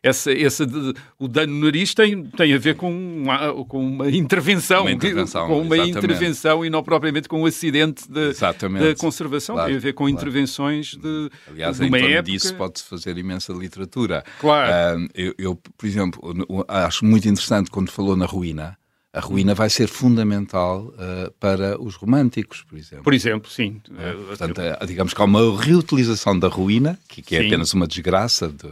essa, 0.03 0.33
essa 0.33 0.67
de, 0.67 0.95
o 1.19 1.29
dano 1.29 1.53
no 1.55 1.65
nariz 1.65 1.95
tem, 1.95 2.25
tem 2.25 2.53
a 2.55 2.59
ver 2.59 2.75
com 2.75 2.91
uma, 2.91 3.65
com 3.65 3.87
uma 3.87 4.11
intervenção, 4.11 4.83
uma 4.83 4.93
intervenção 4.93 5.47
com 5.47 5.61
uma 5.61 5.77
exatamente. 5.77 5.99
intervenção 5.99 6.65
e 6.65 6.71
não 6.71 6.83
propriamente 6.83 7.29
com 7.29 7.43
um 7.43 7.47
acidente 7.47 8.11
de, 8.11 8.33
da 8.33 8.95
conservação, 8.99 9.55
claro, 9.55 9.69
tem 9.69 9.77
a 9.77 9.81
ver 9.81 9.93
com 9.93 10.05
claro. 10.05 10.15
intervenções 10.15 10.97
de, 10.97 11.31
Aliás, 11.49 11.79
de 11.79 11.87
uma 11.87 11.99
em 11.99 12.13
época. 12.13 12.33
disso 12.33 12.55
pode-se 12.55 12.85
fazer 12.85 13.17
imensa 13.17 13.53
literatura. 13.53 14.25
Claro. 14.41 15.01
Uh, 15.01 15.09
eu, 15.15 15.35
eu, 15.39 15.57
por 15.57 15.87
exemplo, 15.87 16.35
acho 16.67 17.05
muito 17.05 17.29
interessante 17.29 17.71
quando 17.71 17.91
falou 17.91 18.17
na 18.17 18.27
ruína, 18.27 18.77
a 19.13 19.19
ruína 19.19 19.55
vai 19.55 19.69
ser 19.69 19.89
fundamental 19.89 20.95
uh, 20.95 21.31
para 21.41 21.81
os 21.81 21.97
românticos, 21.97 22.63
por 22.63 22.79
exemplo. 22.79 23.05
Por 23.05 23.13
exemplo, 23.13 23.51
sim. 23.51 23.81
É, 23.99 24.13
portanto, 24.13 24.61
é, 24.61 24.87
digamos 24.87 25.13
que 25.13 25.21
há 25.21 25.25
uma 25.25 25.61
reutilização 25.61 26.39
da 26.39 26.47
ruína, 26.47 26.97
que, 27.09 27.21
que 27.21 27.35
é 27.35 27.45
apenas 27.45 27.75
uma 27.75 27.89
desgraça 27.89 28.49
de, 28.49 28.69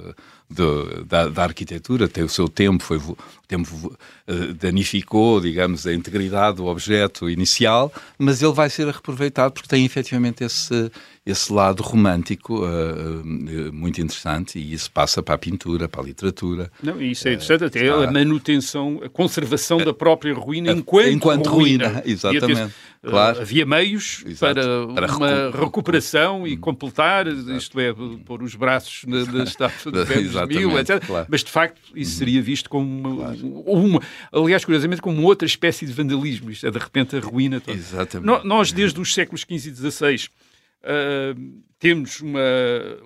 de, 0.49 1.05
da, 1.07 1.29
da, 1.29 1.43
arquitetura, 1.43 2.07
tem 2.07 2.23
o 2.23 2.29
seu 2.29 2.49
tempo, 2.49 2.85
foi, 2.85 2.99
o 2.99 3.17
tempo 3.49 3.69
uh, 4.29 4.55
danificou, 4.55 5.41
digamos, 5.41 5.85
a 5.89 5.93
integridade 5.93 6.59
do 6.59 6.67
objeto 6.67 7.29
inicial, 7.29 7.93
mas 8.17 8.41
ele 8.41 8.53
vai 8.53 8.71
ser 8.71 8.87
reaproveitado 8.87 9.53
porque 9.53 9.69
tem 9.69 9.85
efetivamente 9.85 10.45
esse, 10.45 10.91
esse 11.31 11.53
lado 11.53 11.83
romântico 11.83 12.65
uh, 12.65 13.21
uh, 13.21 13.73
muito 13.73 14.01
interessante 14.01 14.59
e 14.59 14.73
isso 14.73 14.91
passa 14.91 15.23
para 15.23 15.35
a 15.35 15.39
pintura, 15.39 15.89
para 15.89 16.01
a 16.01 16.05
literatura. 16.05 16.71
Não, 16.83 17.01
isso 17.01 17.29
é 17.29 17.35
interessante, 17.35 17.65
até 17.65 17.89
a 17.89 18.11
manutenção, 18.11 19.01
a 19.05 19.09
conservação 19.09 19.79
da 19.79 19.93
própria 19.93 20.33
ruína 20.35 20.73
enquanto, 20.73 21.09
enquanto 21.09 21.47
ruína. 21.49 21.89
ruína 21.89 22.03
exatamente. 22.07 22.75
Claro. 23.01 23.41
havia 23.41 23.65
meios 23.65 24.25
para, 24.41 24.87
para, 24.89 25.17
uma 25.17 25.51
recu 25.51 25.79
recuperação 25.79 26.47
e 26.47 26.57
completar, 26.57 27.29
Exato. 27.29 27.57
isto 27.57 27.79
é, 27.79 27.95
pôr 28.25 28.43
os 28.43 28.55
braços 28.57 29.05
na, 29.07 29.25
na 29.25 29.45
estátua 29.45 29.93
de 30.05 30.57
mil, 30.57 30.79
etc. 30.79 31.05
Claro. 31.07 31.27
Mas, 31.29 31.45
de 31.45 31.51
facto, 31.51 31.81
isso 31.95 32.13
uhum. 32.13 32.19
seria 32.19 32.43
visto 32.43 32.69
como 32.69 32.85
uma, 32.85 33.17
claro. 33.17 33.63
uma, 33.67 34.01
aliás, 34.33 34.65
curiosamente, 34.65 35.01
como 35.01 35.23
outra 35.23 35.47
espécie 35.47 35.87
de 35.87 35.93
vandalismo. 35.93 36.51
Isto 36.51 36.67
é, 36.67 36.71
de 36.71 36.79
repente, 36.79 37.17
a 37.17 37.21
ruína 37.21 37.61
toda. 37.61 37.77
Exatamente. 37.77 38.45
nós, 38.45 38.73
desde 38.73 39.01
os 39.01 39.15
séculos 39.15 39.43
XV 39.43 39.71
e 39.71 39.91
XVI, 39.91 40.29
uh, 40.83 41.63
temos 41.79 42.21
uma, 42.21 42.41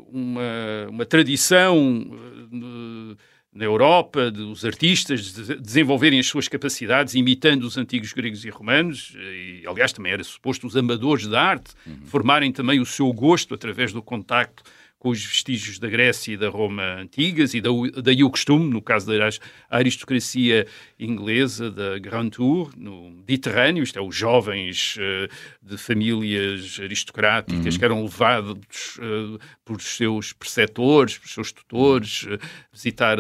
uma, 0.09 0.87
uma 0.88 1.07
tradição 1.07 2.00
uh, 2.00 3.17
na 3.55 3.64
Europa 3.64 4.31
dos 4.31 4.64
artistas 4.64 5.35
de 5.35 5.57
desenvolverem 5.57 6.19
as 6.19 6.26
suas 6.26 6.49
capacidades 6.49 7.14
imitando 7.14 7.64
os 7.64 7.76
antigos 7.76 8.12
gregos 8.12 8.45
e 8.45 8.49
romanos, 8.49 9.14
e 9.17 9.62
aliás 9.67 9.93
também 9.93 10.12
era 10.12 10.25
suposto 10.25 10.67
os 10.67 10.75
amadores 10.75 11.26
da 11.26 11.43
arte 11.43 11.75
uhum. 11.87 12.07
formarem 12.07 12.50
também 12.50 12.81
o 12.81 12.87
seu 12.87 13.12
gosto 13.12 13.55
através 13.55 13.93
do 13.93 14.00
contacto 14.00 14.62
com 15.02 15.09
os 15.09 15.25
vestígios 15.25 15.80
da 15.80 15.88
Grécia 15.88 16.32
e 16.32 16.37
da 16.37 16.49
Roma 16.49 17.00
antigas, 17.00 17.54
e 17.54 17.61
daí 17.61 18.23
o 18.23 18.30
costume, 18.30 18.71
no 18.71 18.80
caso 18.80 19.09
da 19.09 19.28
aristocracia 19.68 20.64
inglesa, 20.97 21.73
da 21.73 21.99
Grand 21.99 22.30
Tour, 22.30 22.73
no 22.76 23.11
Mediterrâneo, 23.11 23.82
isto 23.82 23.99
é, 23.99 24.00
os 24.00 24.14
jovens 24.14 24.94
uh, 24.97 25.28
de 25.61 25.76
famílias 25.76 26.78
aristocráticas 26.80 27.75
uhum. 27.75 27.78
que 27.80 27.85
eram 27.85 28.02
levados 28.04 28.97
uh, 28.99 29.40
por 29.64 29.80
seus 29.82 30.32
preceptores, 30.32 31.18
por 31.18 31.28
seus 31.28 31.50
tutores, 31.50 32.23
uh, 32.23 32.38
visitar, 32.73 33.18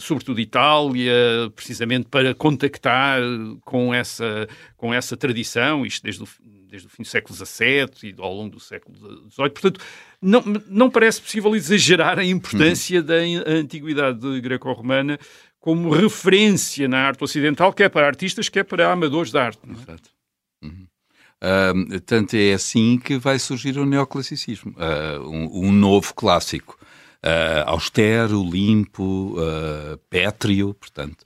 sobretudo, 0.00 0.40
Itália, 0.40 1.14
precisamente 1.54 2.08
para 2.08 2.34
contactar 2.34 3.20
com 3.64 3.94
essa, 3.94 4.48
com 4.84 4.92
essa 4.92 5.16
tradição, 5.16 5.86
isto 5.86 6.02
desde 6.02 6.22
o 6.22 6.28
desde 6.68 6.88
o 6.88 6.90
fim 6.90 7.04
do 7.04 7.08
século 7.08 7.34
XVII 7.34 7.88
e 8.02 8.14
ao 8.18 8.34
longo 8.34 8.50
do 8.50 8.60
século 8.60 8.98
XVIII. 9.30 9.50
Portanto, 9.50 9.80
não, 10.20 10.42
não 10.68 10.90
parece 10.90 11.22
possível 11.22 11.54
exagerar 11.54 12.18
a 12.18 12.24
importância 12.24 13.00
uhum. 13.00 13.06
da 13.06 13.50
antiguidade 13.50 14.40
greco-romana 14.40 15.18
como 15.58 15.88
referência 15.88 16.86
na 16.86 16.98
arte 16.98 17.22
ocidental, 17.24 17.72
quer 17.72 17.88
para 17.88 18.06
artistas, 18.06 18.50
quer 18.50 18.64
para 18.64 18.92
amadores 18.92 19.30
da 19.30 19.44
arte. 19.44 19.60
É? 19.66 19.72
Exato. 19.72 20.10
Uhum. 20.62 20.86
Uh, 21.40 22.00
tanto 22.00 22.36
é 22.36 22.52
assim 22.52 22.98
que 22.98 23.16
vai 23.16 23.38
surgir 23.38 23.78
o 23.78 23.86
neoclassicismo, 23.86 24.72
uh, 24.72 25.26
um, 25.26 25.68
um, 25.68 25.72
novo 25.72 26.12
clássico, 26.12 26.76
uh, 27.24 27.70
austero, 27.70 28.42
limpo, 28.42 29.36
pétreo, 30.10 30.74
portanto, 30.74 31.24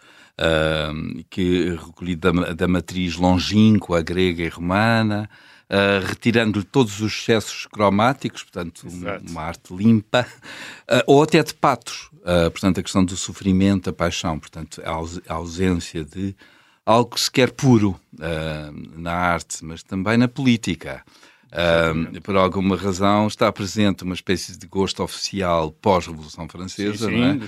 que 1.28 1.70
recolhido 1.70 2.32
da, 2.32 2.52
da 2.52 2.68
matriz 2.68 3.16
longínqua 3.16 4.00
grega 4.02 4.44
e 4.44 4.48
romana, 4.48 5.28
uh, 5.68 6.06
retirando-lhe 6.06 6.64
todos 6.64 7.00
os 7.00 7.12
excessos 7.12 7.66
cromáticos, 7.66 8.42
portanto, 8.42 8.86
uma 9.28 9.42
arte 9.42 9.74
limpa, 9.74 10.26
uh, 10.90 11.02
ou 11.06 11.22
até 11.22 11.42
de 11.42 11.54
patos, 11.54 12.10
uh, 12.22 12.50
portanto, 12.50 12.80
a 12.80 12.82
questão 12.82 13.04
do 13.04 13.16
sofrimento, 13.16 13.90
a 13.90 13.92
paixão, 13.92 14.38
portanto, 14.38 14.82
a, 14.84 15.34
ausência 15.34 16.04
de 16.04 16.34
algo 16.84 17.10
que 17.10 17.20
se 17.20 17.30
quer 17.30 17.50
puro 17.50 18.00
na 18.96 19.12
arte, 19.12 19.62
mas 19.62 19.82
também 19.82 20.16
na 20.16 20.26
política. 20.26 21.04
por 22.22 22.34
alguma 22.34 22.78
razão 22.78 23.26
está 23.26 23.52
presente 23.52 24.04
uma 24.04 24.14
espécie 24.14 24.56
de 24.56 24.66
gosto 24.66 25.02
oficial 25.02 25.70
pós-Revolução 25.70 26.48
Francesa, 26.48 27.10
sim, 27.10 27.12
sim. 27.12 27.20
não 27.20 27.26
é? 27.26 27.38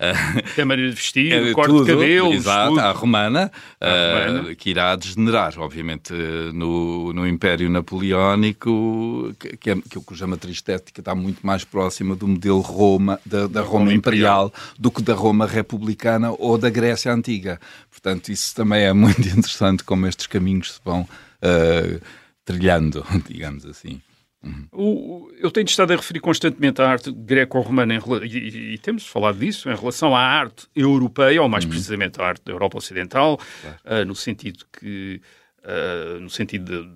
Tem 0.56 0.64
maneira 0.64 0.90
de 0.90 0.96
vestir, 0.96 1.32
é, 1.32 1.52
corte 1.52 1.70
tudo, 1.70 1.84
de 1.84 1.92
cabelo. 1.92 2.32
Exato, 2.32 2.78
a 2.78 2.90
romana, 2.92 3.52
a 3.80 4.30
romana. 4.30 4.54
Que 4.54 4.70
irá 4.70 4.96
degenerar, 4.96 5.58
obviamente, 5.58 6.12
no, 6.54 7.12
no 7.12 7.28
Império 7.28 7.68
Napoleónico, 7.68 9.34
que, 9.38 9.56
que, 9.56 9.70
é, 9.70 9.76
que, 9.76 10.00
cuja 10.00 10.26
matriz 10.26 10.56
estética 10.56 11.00
está 11.00 11.14
muito 11.14 11.46
mais 11.46 11.64
próxima 11.64 12.16
do 12.16 12.26
modelo 12.26 12.60
Roma, 12.60 13.20
da, 13.26 13.46
da 13.46 13.60
Roma, 13.60 13.80
Roma 13.80 13.92
imperial, 13.92 14.46
imperial, 14.46 14.74
do 14.78 14.90
que 14.90 15.02
da 15.02 15.14
Roma 15.14 15.46
republicana 15.46 16.32
ou 16.38 16.56
da 16.56 16.70
Grécia 16.70 17.12
Antiga. 17.12 17.60
Portanto, 17.90 18.30
isso 18.30 18.54
também 18.54 18.84
é 18.84 18.92
muito 18.92 19.20
interessante 19.28 19.84
como 19.84 20.06
estes 20.06 20.26
caminhos 20.26 20.74
se 20.74 20.80
vão 20.82 21.02
uh, 21.02 22.00
trilhando, 22.44 23.04
digamos 23.28 23.66
assim. 23.66 24.00
Uhum. 24.42 24.66
O, 24.72 25.32
eu 25.38 25.50
tenho 25.50 25.66
estado 25.66 25.92
a 25.92 25.96
referir 25.96 26.20
constantemente 26.20 26.80
à 26.80 26.88
arte 26.88 27.12
greco-romana 27.12 27.94
e, 28.24 28.74
e, 28.74 28.78
temos 28.78 29.06
falado 29.06 29.38
disso 29.38 29.68
em 29.68 29.74
relação 29.74 30.16
à 30.16 30.20
arte 30.20 30.66
europeia, 30.74 31.42
ou 31.42 31.48
mais 31.48 31.64
uhum. 31.64 31.70
precisamente 31.70 32.20
à 32.20 32.24
arte 32.24 32.42
da 32.44 32.52
Europa 32.52 32.78
Ocidental, 32.78 33.38
claro. 33.60 34.02
uh, 34.02 34.04
no 34.06 34.14
sentido 34.14 34.64
que 34.72 35.20
uh, 35.64 36.20
no 36.20 36.30
sentido 36.30 36.64
de, 36.64 36.90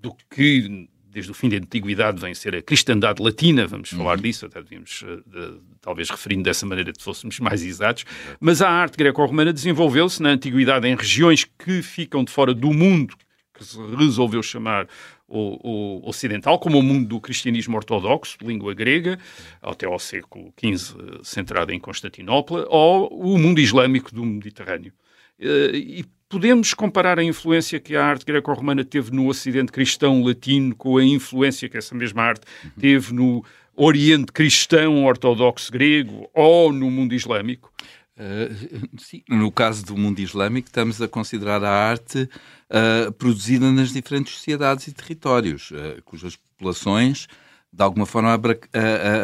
do 0.00 0.16
que 0.30 0.88
desde 1.10 1.30
o 1.30 1.34
fim 1.34 1.48
da 1.48 1.56
Antiguidade 1.56 2.20
vem 2.20 2.34
ser 2.34 2.54
a 2.54 2.60
cristandade 2.60 3.22
latina, 3.22 3.66
vamos 3.66 3.90
uhum. 3.92 3.98
falar 3.98 4.18
disso, 4.18 4.46
até 4.46 4.62
devíamos, 4.62 5.02
uh, 5.02 5.22
de, 5.26 5.60
talvez 5.80 6.08
referindo 6.08 6.42
dessa 6.42 6.64
maneira, 6.64 6.92
se 6.96 7.04
fôssemos 7.04 7.38
mais 7.38 7.62
exatos, 7.62 8.04
mas 8.40 8.62
a 8.62 8.70
arte 8.70 8.96
greco-romana 8.96 9.52
desenvolveu-se 9.52 10.22
na 10.22 10.30
Antiguidade 10.30 10.86
em 10.88 10.94
regiões 10.96 11.44
que 11.44 11.82
ficam 11.82 12.24
de 12.24 12.32
fora 12.32 12.54
do 12.54 12.72
mundo 12.72 13.14
que 13.56 13.64
se 13.64 13.78
resolveu 13.96 14.42
chamar 14.42 14.86
o, 15.28 16.02
o, 16.04 16.08
ocidental, 16.08 16.58
como 16.58 16.78
o 16.78 16.82
mundo 16.82 17.08
do 17.08 17.20
cristianismo 17.20 17.76
ortodoxo, 17.76 18.38
de 18.38 18.46
língua 18.46 18.74
grega, 18.74 19.18
até 19.60 19.86
ao 19.86 19.98
século 19.98 20.52
XV, 20.58 21.20
centrado 21.22 21.72
em 21.72 21.80
Constantinopla, 21.80 22.66
ou 22.68 23.08
o 23.08 23.38
mundo 23.38 23.60
islâmico 23.60 24.14
do 24.14 24.24
Mediterrâneo. 24.24 24.92
Eh, 25.38 25.70
e 25.74 26.04
podemos 26.28 26.74
comparar 26.74 27.18
a 27.18 27.24
influência 27.24 27.80
que 27.80 27.96
a 27.96 28.04
arte 28.04 28.24
greco-romana 28.24 28.84
teve 28.84 29.10
no 29.10 29.28
Ocidente 29.28 29.72
cristão 29.72 30.22
latino 30.24 30.74
com 30.74 30.96
a 30.96 31.04
influência 31.04 31.68
que 31.68 31.76
essa 31.76 31.94
mesma 31.94 32.22
arte 32.22 32.46
teve 32.78 33.12
no 33.12 33.44
Oriente 33.78 34.32
cristão 34.32 35.04
ortodoxo 35.04 35.70
grego 35.70 36.30
ou 36.32 36.72
no 36.72 36.90
mundo 36.90 37.14
islâmico? 37.14 37.70
Uh, 38.18 38.88
sim. 38.98 39.22
No 39.28 39.52
caso 39.52 39.84
do 39.84 39.96
mundo 39.96 40.20
islâmico, 40.20 40.68
estamos 40.68 41.02
a 41.02 41.08
considerar 41.08 41.62
a 41.62 41.70
arte 41.70 42.28
uh, 42.70 43.12
produzida 43.12 43.70
nas 43.70 43.92
diferentes 43.92 44.34
sociedades 44.34 44.86
e 44.86 44.92
territórios, 44.92 45.70
uh, 45.70 46.02
cujas 46.02 46.34
populações, 46.34 47.26
de 47.70 47.82
alguma 47.82 48.06
forma, 48.06 48.32
abra 48.32 48.58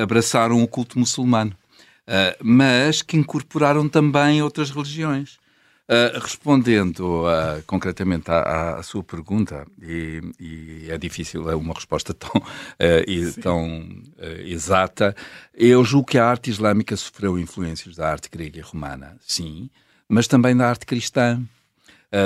abraçaram 0.03 0.63
o 0.63 0.69
culto 0.69 0.99
muçulmano, 0.99 1.57
mas 2.45 3.01
que 3.01 3.17
incorporaram 3.17 3.89
também 3.89 4.43
outras 4.43 4.69
religiões. 4.69 5.39
Uh, 5.93 6.19
respondendo 6.19 7.27
uh, 7.27 7.63
concretamente 7.67 8.31
à, 8.31 8.77
à, 8.77 8.83
sua 8.83 9.05
pergunta, 9.05 9.67
e, 9.79 10.23
e, 10.41 10.87
é 10.89 10.97
difícil 10.97 11.51
é 11.51 11.55
uma 11.55 11.75
resposta 11.75 12.15
tão, 12.15 12.41
uh, 12.41 12.47
e, 13.07 13.31
tão 13.33 13.87
exata, 14.43 15.15
eu 15.53 15.85
julgo 15.85 16.07
que 16.07 16.17
a 16.17 16.25
arte 16.25 16.49
islâmica 16.49 16.97
sofreu 16.97 17.39
influências 17.39 17.97
da 17.97 18.11
arte 18.11 18.31
grega 18.31 18.59
e 18.59 18.63
romana, 18.63 19.19
sim, 19.21 19.69
mas 20.09 20.27
também 20.27 20.57
da 20.57 20.67
arte 20.67 20.87
cristã, 20.87 21.43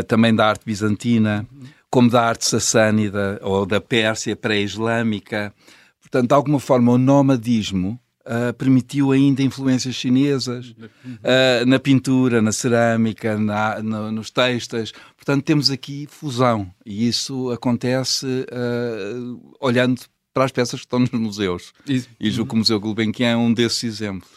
também 0.07 0.33
da 0.33 0.47
arte 0.47 0.65
bizantina, 0.65 1.45
como 1.91 2.09
da 2.09 2.23
arte 2.23 2.45
sassânida 2.45 3.41
ou 3.43 3.67
da 3.67 3.81
Pérsia 3.81 4.37
pré-islâmica. 4.37 5.53
Portanto, 6.01 6.29
de 6.29 6.35
alguma 6.35 6.61
forma, 6.61 6.93
o 6.93 6.99
nomadismo 6.99 7.99
Uh, 8.27 8.53
permitiu 8.55 9.13
ainda 9.13 9.41
influências 9.41 9.95
chinesas 9.95 10.71
uh, 10.71 11.65
na 11.65 11.79
pintura, 11.79 12.43
na 12.43 12.51
cerâmica, 12.51 13.39
na, 13.39 13.81
no, 13.81 14.11
nos 14.11 14.33
textos. 14.33 14.93
Portanto, 15.17 15.45
temos 15.45 15.71
aqui 15.71 16.09
fusão 16.11 16.69
e 16.85 17.07
isso 17.07 17.53
acontece 17.53 18.27
uh, 18.27 19.57
olhando 19.61 20.01
para 20.35 20.45
as 20.45 20.51
peças 20.51 20.81
que 20.81 20.87
estão 20.87 20.99
nos 20.99 21.11
museus. 21.13 21.73
Isso. 21.87 22.09
E 22.19 22.29
julgo 22.29 22.49
que 22.51 22.55
o 22.57 22.59
Museu 22.59 22.81
Gulbenkian 22.81 23.29
é 23.29 23.37
um 23.37 23.55
desses 23.55 23.85
exemplos. 23.85 24.29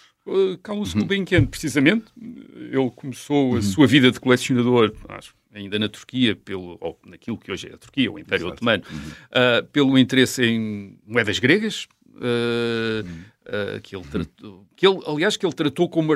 Carlos 0.61 0.93
uhum. 0.93 0.99
Gulbenkian, 0.99 1.45
precisamente, 1.47 2.05
ele 2.15 2.91
começou 2.95 3.53
a 3.53 3.55
uhum. 3.55 3.61
sua 3.63 3.87
vida 3.87 4.11
de 4.11 4.19
colecionador, 4.19 4.93
acho, 5.07 5.33
ainda 5.51 5.79
na 5.79 5.89
Turquia, 5.89 6.35
pelo, 6.35 6.77
ou 6.79 6.99
naquilo 7.07 7.39
que 7.39 7.51
hoje 7.51 7.67
é 7.67 7.73
a 7.73 7.77
Turquia, 7.77 8.11
o 8.11 8.19
Império 8.19 8.45
Exato. 8.45 8.57
Otomano, 8.57 8.83
uhum. 8.91 9.65
pelo 9.73 9.97
interesse 9.97 10.43
em 10.45 10.95
moedas 11.07 11.39
gregas, 11.39 11.87
uh, 12.19 13.07
uh, 13.49 13.81
que, 13.81 13.95
ele 13.95 14.05
tratou, 14.05 14.65
que 14.75 14.87
ele, 14.87 14.99
aliás, 15.05 15.37
que 15.37 15.45
ele 15.45 15.53
tratou 15.53 15.89
como 15.89 16.15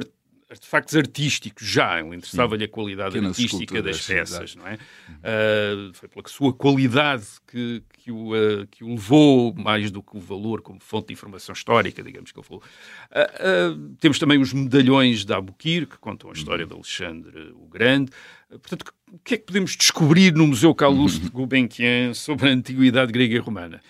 artefactos 0.53 0.95
artísticos 0.95 1.67
já, 1.67 2.00
ele 2.00 2.15
interessava-lhe 2.15 2.63
a 2.63 2.67
qualidade 2.67 3.17
artística 3.17 3.81
das 3.81 4.05
peças, 4.05 4.55
não 4.55 4.67
é? 4.67 4.75
Uh, 4.75 5.93
foi 5.93 6.08
pela 6.08 6.28
sua 6.28 6.54
qualidade 6.54 7.25
que, 7.47 7.84
que, 7.97 8.12
o, 8.12 8.34
uh, 8.34 8.67
que 8.67 8.84
o 8.84 8.89
levou, 8.89 9.54
mais 9.56 9.89
do 9.89 10.04
que 10.04 10.15
o 10.15 10.19
valor 10.19 10.62
como 10.62 10.80
fonte 10.80 11.08
de 11.08 11.13
informação 11.13 11.54
histórica, 11.54 12.04
digamos 12.04 12.32
que 12.32 12.39
ele 12.39 12.45
falou. 12.45 12.63
Uh, 13.12 13.95
temos 13.99 14.19
também 14.19 14.39
os 14.39 14.54
medalhões 14.54 15.25
da 15.25 15.38
Abukir, 15.38 15.88
que 15.88 15.97
contam 15.97 16.30
a 16.30 16.34
história 16.34 16.63
uhum. 16.63 16.69
de 16.69 16.75
Alexandre 16.75 17.51
o 17.56 17.67
Grande. 17.67 18.12
portanto, 18.49 18.93
o 19.12 19.19
que 19.23 19.34
é 19.34 19.38
que 19.38 19.45
podemos 19.45 19.75
descobrir 19.75 20.34
no 20.34 20.45
Museu 20.45 20.73
Calouste 20.75 21.19
de 21.19 21.30
Gulbenkian 21.30 22.13
sobre 22.13 22.49
a 22.49 22.54
antiguidade 22.54 23.12
grega 23.12 23.36
e 23.36 23.39
romana? 23.39 23.82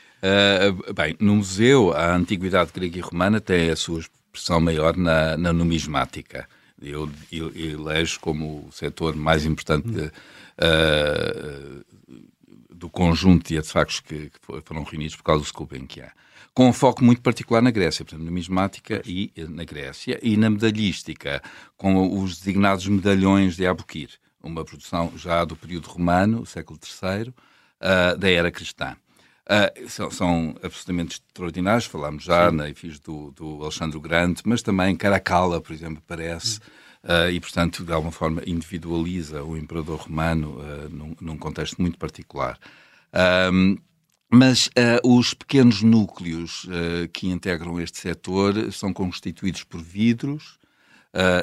Bem, 0.95 1.17
no 1.19 1.35
museu, 1.35 1.91
a 1.91 2.15
antiguidade 2.15 2.71
grega 2.73 2.97
e 2.97 3.01
romana 3.01 3.41
tem 3.41 3.69
a 3.69 3.75
sua 3.75 3.99
expressão 4.33 4.59
maior 4.59 4.97
na, 4.97 5.37
na 5.37 5.53
numismática. 5.53 6.49
Eu, 6.81 7.09
elejo 7.31 8.19
como 8.19 8.67
o 8.67 8.71
setor 8.71 9.15
mais 9.15 9.45
importante 9.45 9.87
de, 9.87 10.05
uh, 10.07 11.85
do 12.69 12.89
conjunto 12.89 13.47
de 13.47 13.57
artefactos 13.57 13.99
que, 14.01 14.29
que, 14.31 14.39
foram 14.65 14.83
reunidos 14.83 15.15
por 15.15 15.23
causa 15.23 15.45
do 15.45 15.53
Gulbenkian. 15.53 16.09
Com 16.53 16.67
um 16.67 16.73
foco 16.73 17.03
muito 17.03 17.21
particular 17.21 17.61
na 17.61 17.71
Grécia, 17.71 18.03
portanto, 18.03 18.25
numismática 18.25 19.01
e 19.05 19.31
na 19.49 19.63
Grécia, 19.63 20.19
e 20.21 20.35
na 20.35 20.49
medalhística, 20.49 21.41
com 21.77 22.21
os 22.21 22.37
designados 22.37 22.85
medalhões 22.87 23.55
de 23.55 23.65
Abukir, 23.65 24.09
uma 24.43 24.65
produção 24.65 25.13
já 25.15 25.45
do 25.45 25.55
período 25.55 25.87
romano, 25.87 26.45
século 26.45 26.77
III, 26.83 27.29
uh, 27.29 28.17
da 28.17 28.29
era 28.29 28.51
cristã. 28.51 28.95
Uh, 29.43 29.89
são, 29.89 30.09
são, 30.09 30.55
absolutamente 30.63 31.21
extraordinários, 31.27 31.85
falámos 31.85 32.23
já 32.23 32.49
Sim. 32.49 32.55
na 32.55 32.69
EFIS 32.69 32.97
do, 32.99 33.31
do 33.31 33.61
Alexandre 33.61 33.99
Grande, 33.99 34.41
mas 34.45 34.61
também 34.61 34.95
Caracalla, 34.95 35.59
por 35.59 35.73
exemplo, 35.73 36.01
parece, 36.07 36.59
uh, 37.03 37.29
e 37.29 37.41
portanto, 37.41 37.83
de 37.83 37.91
alguma 37.91 38.11
forma, 38.11 38.41
individualiza 38.47 39.43
o 39.43 39.57
imperador 39.57 39.99
romano 39.99 40.59
uh, 40.59 40.89
num, 40.89 41.15
num, 41.19 41.37
contexto 41.37 41.81
muito 41.81 41.97
particular. 41.97 42.57
mas 44.29 44.69
os 45.03 45.33
pequenos 45.33 45.83
núcleos 45.83 46.65
que 47.13 47.27
integram 47.27 47.79
este 47.79 47.99
setor 47.99 48.71
são 48.71 48.91
constituídos 48.91 49.63
por 49.63 49.79
vidros, 49.79 50.57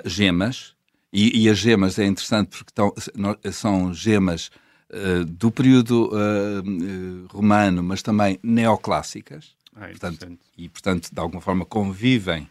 gemas, 0.05 0.75
e, 1.13 1.45
e, 1.45 1.49
as 1.49 1.59
gemas 1.59 2.01
é 2.01 2.07
interessante 2.07 2.49
porque 2.49 3.53
são 3.53 3.95
gemas 3.95 4.51
uh, 4.90 5.24
do 5.24 5.50
período 5.50 6.11
uh, 6.12 7.26
romano, 7.29 7.83
mas 7.83 8.03
também 8.03 8.38
neoclássicas. 8.42 9.55
Ah, 9.74 9.88
portanto, 9.88 10.38
e, 10.59 10.68
portanto, 10.68 11.09
de 11.12 11.20
alguma 11.20 11.40
forma 11.40 11.64
convivem 11.64 12.48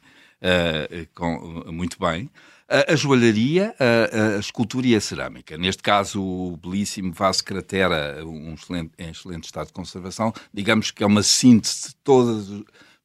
com, 1.13 1.65
muito 1.67 1.97
bem. 1.99 2.29
A, 2.67 2.93
a 2.93 2.95
joalharia, 2.95 3.75
a, 3.77 4.35
a, 4.35 4.39
escultura 4.39 4.87
e 4.87 4.95
a 4.95 5.01
cerâmica. 5.01 5.57
Neste 5.57 5.83
caso, 5.83 6.21
o 6.21 6.55
belíssimo 6.55 7.11
vaso 7.11 7.43
cratera, 7.43 8.25
um 8.25 8.53
excelente, 8.53 8.91
em 8.97 9.09
excelente 9.09 9.43
estado 9.43 9.67
de 9.67 9.73
conservação, 9.73 10.33
digamos 10.53 10.91
que 10.91 11.03
é 11.03 11.05
uma 11.05 11.23
síntese 11.23 11.89
de 11.89 11.95
todas 11.95 12.49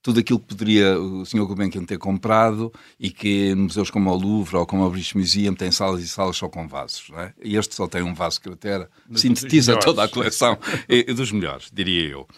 tudo 0.05 0.21
aquilo 0.21 0.39
que 0.39 0.49
poderia 0.49 1.01
o 1.01 1.25
Sr. 1.25 1.47
Gulbenkian 1.47 1.83
ter 1.83 1.97
comprado 1.97 2.71
e 3.01 3.11
que 3.11 3.55
museus 3.55 3.89
como 3.89 4.11
o 4.11 4.15
Louvre 4.15 4.55
ou 4.55 4.67
como 4.67 4.85
o 4.85 4.91
British 4.91 5.15
Museum 5.15 5.55
têm 5.55 5.73
salas 5.73 6.03
e 6.03 6.07
salas 6.07 6.37
só 6.37 6.47
com 6.47 6.69
vasos. 6.69 7.09
Não 7.09 7.21
é? 7.21 7.33
E 7.43 7.57
este 7.57 7.75
só 7.75 7.89
tem 7.89 8.03
um 8.03 8.13
vaso 8.13 8.39
cratera, 8.39 8.91
Mas 9.09 9.23
sintetiza 9.23 9.79
toda 9.79 10.05
a 10.05 10.09
coleção 10.09 10.59
e, 10.91 11.05
dos 11.05 11.33
melhores, 11.33 11.71
diria 11.73 12.07
eu. 12.07 12.29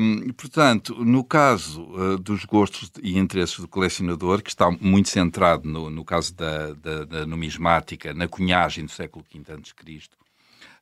Um, 0.00 0.32
portanto, 0.32 1.04
no 1.04 1.22
caso 1.22 1.84
uh, 1.92 2.18
dos 2.18 2.44
gostos 2.44 2.90
e 3.00 3.16
interesses 3.16 3.60
do 3.60 3.68
colecionador, 3.68 4.42
que 4.42 4.50
está 4.50 4.68
muito 4.68 5.10
centrado 5.10 5.68
no, 5.68 5.90
no 5.90 6.04
caso 6.04 6.34
da, 6.34 6.72
da, 6.72 7.04
da, 7.04 7.26
numismática, 7.26 8.12
na 8.12 8.26
cunhagem 8.26 8.86
do 8.86 8.90
século 8.90 9.24
V 9.32 9.52
a.C., 9.52 10.00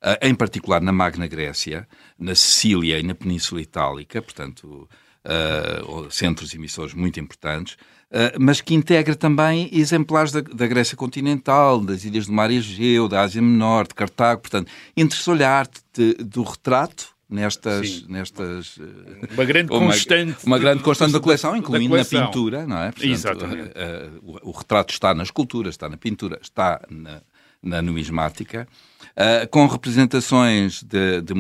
uh, 0.03 0.17
em 0.23 0.35
particular 0.35 0.81
na 0.81 0.93
Magna 0.93 1.27
Grécia, 1.27 1.87
na 2.19 2.35
Sicília 2.35 2.99
e 2.99 3.03
na 3.03 3.15
Península 3.15 3.61
Itálica, 3.61 4.23
portanto, 4.23 4.89
uh, 5.25 6.11
centros 6.11 6.55
emissores 6.55 6.95
muito 6.95 7.21
importantes, 7.21 7.75
uh, 8.11 8.39
mas 8.39 8.61
que 8.61 8.75
integra 8.75 9.15
também 9.15 9.69
exemplares 9.73 10.33
da, 10.33 10.41
da, 10.41 10.67
Grécia 10.67 10.97
continental, 10.97 11.81
das 11.81 12.05
ilhas 12.05 12.27
do 12.27 12.33
Mar 12.33 12.51
Egeu, 12.51 13.09
da 13.09 13.23
Ásia 13.23 13.43
Menor, 13.43 13.87
de 13.87 13.95
Cartago. 13.95 14.41
Portanto, 14.41 14.71
interessou-lhe 14.97 15.45
a 15.45 15.51
arte 15.51 15.81
de, 15.93 16.15
do 16.15 16.43
retrato 16.43 17.17
nestas, 17.29 18.07
nestas 18.09 18.79
uma 19.33 19.45
grande 19.45 19.69
constante 19.69 20.47
uma, 20.47 20.57
uma 20.57 20.59
grande 20.59 20.83
constante 20.83 21.13
da 21.13 21.21
coleção 21.21 21.55
incluindo 21.55 21.85
da 21.85 21.91
coleção. 21.91 22.21
na 22.21 22.27
pintura 22.27 22.67
não 22.67 22.79
é 22.79 22.91
Portanto, 22.91 23.11
Exatamente. 23.11 23.69
Uh, 23.69 24.27
uh, 24.27 24.39
o, 24.45 24.49
o, 24.49 24.53
retrato 24.53 24.93
está 24.95 25.15
na 25.15 25.23
escultura 25.25 25.69
está 25.69 25.89
na 25.91 25.99
pintura 25.99 26.39
está 26.43 26.81
na, 26.89 27.21
na 27.63 27.83
numismática 27.83 28.67
uh, 29.03 29.47
com 29.51 29.67
representações 29.67 30.83
de, 30.83 31.21
de 31.21 31.35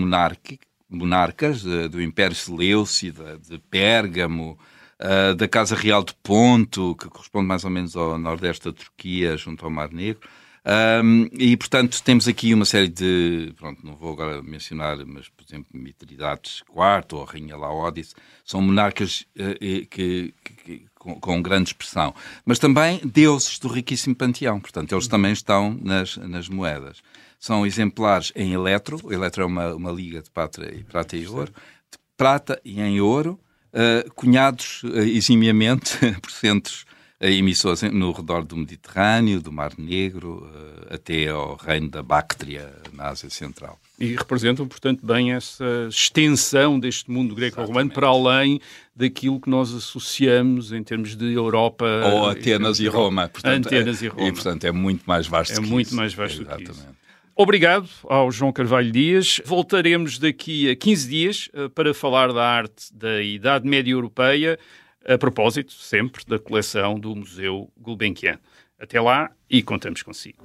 monarcas 0.88 1.62
do 1.62 2.01
Império 2.01 2.35
Seleucida, 2.37 3.38
de 3.38 3.59
Pérgamo, 3.59 4.59
uh, 5.01 5.35
da 5.35 5.46
Casa 5.46 5.74
Real 5.74 6.03
de 6.03 6.14
Ponto, 6.22 6.94
que 6.96 7.09
corresponde 7.09 7.46
mais 7.46 7.64
ou 7.64 7.70
menos 7.70 7.96
ao 7.96 8.18
nordeste 8.18 8.64
da 8.64 8.72
Turquia, 8.72 9.37
junto 9.37 9.64
ao 9.64 9.70
Mar 9.70 9.90
Negro, 9.90 10.29
Um, 10.68 11.31
e, 11.33 11.57
portanto, 11.57 12.03
temos 12.03 12.29
aqui 12.29 12.53
uma 12.53 12.66
série 12.66 12.88
de. 12.88 13.55
Pronto, 13.57 13.85
não 13.87 13.96
vou 13.96 14.12
agora 14.12 14.42
mencionar, 14.42 14.98
mas, 15.07 15.27
por 15.27 15.42
exemplo, 15.42 15.68
Mitrídates 15.72 16.62
IV 16.68 17.18
ou 17.18 17.24
Rainha 17.24 17.57
Laodice, 17.57 18.14
são 18.44 18.61
monarcas 18.61 19.24
uh, 19.38 19.87
que, 19.88 20.35
que 20.66 20.87
com, 20.98 21.18
com, 21.18 21.42
grande 21.42 21.70
expressão. 21.70 22.14
Mas 22.44 22.58
também 22.58 23.00
deuses 23.04 23.58
do 23.58 23.68
riquíssimo 23.68 24.14
panteão, 24.14 24.61
portanto, 24.61 24.92
eles 24.92 25.08
também 25.08 25.32
estão 25.32 25.78
nas, 25.82 26.16
nas 26.16 26.48
moedas. 26.48 27.02
São 27.38 27.64
exemplares 27.64 28.32
em 28.34 28.52
eletro, 28.52 29.00
o 29.04 29.12
eletro 29.12 29.42
é 29.42 29.46
uma, 29.46 29.74
uma 29.74 29.92
liga 29.92 30.20
de 30.20 30.30
prata 30.30 30.64
e, 30.74 30.82
prata 30.82 31.16
e 31.16 31.26
ouro, 31.26 31.52
de 31.90 31.98
prata 32.16 32.61
e 32.64 32.80
em 32.80 33.00
ouro, 33.00 33.38
uh, 33.72 34.12
cunhados 34.14 34.82
uh, 34.82 34.98
eximiamente 34.98 35.98
por 36.20 36.30
centros 36.30 36.84
emissores 37.20 37.83
no 37.83 38.12
redor 38.12 38.44
do 38.44 38.57
Mediterrâneo, 38.57 39.40
do 39.40 39.50
Mar 39.50 39.72
Negro, 39.76 40.48
eh, 40.54 40.94
até 40.94 41.28
ao 41.28 41.57
reino 41.57 41.88
da 41.88 42.02
Bactria, 42.02 42.72
na 42.92 43.09
Ásia 43.09 43.28
Central. 43.28 43.78
E 43.98 44.14
representam, 44.14 44.68
portanto, 44.68 45.04
bem 45.04 45.33
essa 45.33 45.88
extensão 45.88 46.78
deste 46.78 47.11
mundo 47.11 47.35
greco-romano 47.35 47.90
para 47.90 48.07
além 48.07 48.61
daquilo 48.94 49.40
que 49.40 49.50
nós 49.50 49.74
associamos 49.74 50.72
em 50.72 50.83
termos 50.85 51.16
de 51.16 51.33
Europa. 51.33 51.85
Ou 52.04 52.28
Atenas 52.28 52.78
e 52.78 52.87
Roma. 52.87 53.28
Portanto, 53.28 53.66
Atenas 53.66 54.00
é, 54.00 54.07
e 54.07 54.09
Roma. 54.09 54.28
E, 54.28 54.33
portanto, 54.33 54.64
é 54.64 54.70
muito 54.70 55.02
mais 55.04 55.26
vasto 55.26 55.57
é 55.57 55.61
muito 55.61 55.88
isso. 55.88 55.96
mais 55.96 56.14
vasto 56.14 56.42
Exatamente. 56.42 56.70
que 56.70 56.76
isso. 56.76 56.98
Obrigado 57.35 57.88
ao 58.04 58.31
João 58.31 58.52
Carvalho 58.52 58.90
Dias. 58.90 59.40
Voltaremos 59.44 60.18
daqui 60.18 60.70
a 60.70 60.76
15 60.76 61.09
dias 61.09 61.48
eh, 61.52 61.68
para 61.68 61.94
falar 61.94 62.33
da 62.33 62.44
arte 62.44 62.92
da 62.92 63.22
Idade 63.22 63.68
Média 63.68 63.92
Europeia 63.92 64.59
a 65.04 65.16
propósito, 65.18 65.72
sempre, 65.72 66.24
da 66.26 66.38
coleção 66.38 66.98
do 66.98 67.14
Museu 67.14 67.70
Gulbenkian. 67.76 68.38
Até 68.78 69.00
lá 69.00 69.30
e 69.50 69.62
contamos 69.62 70.02
consigo. 70.02 70.44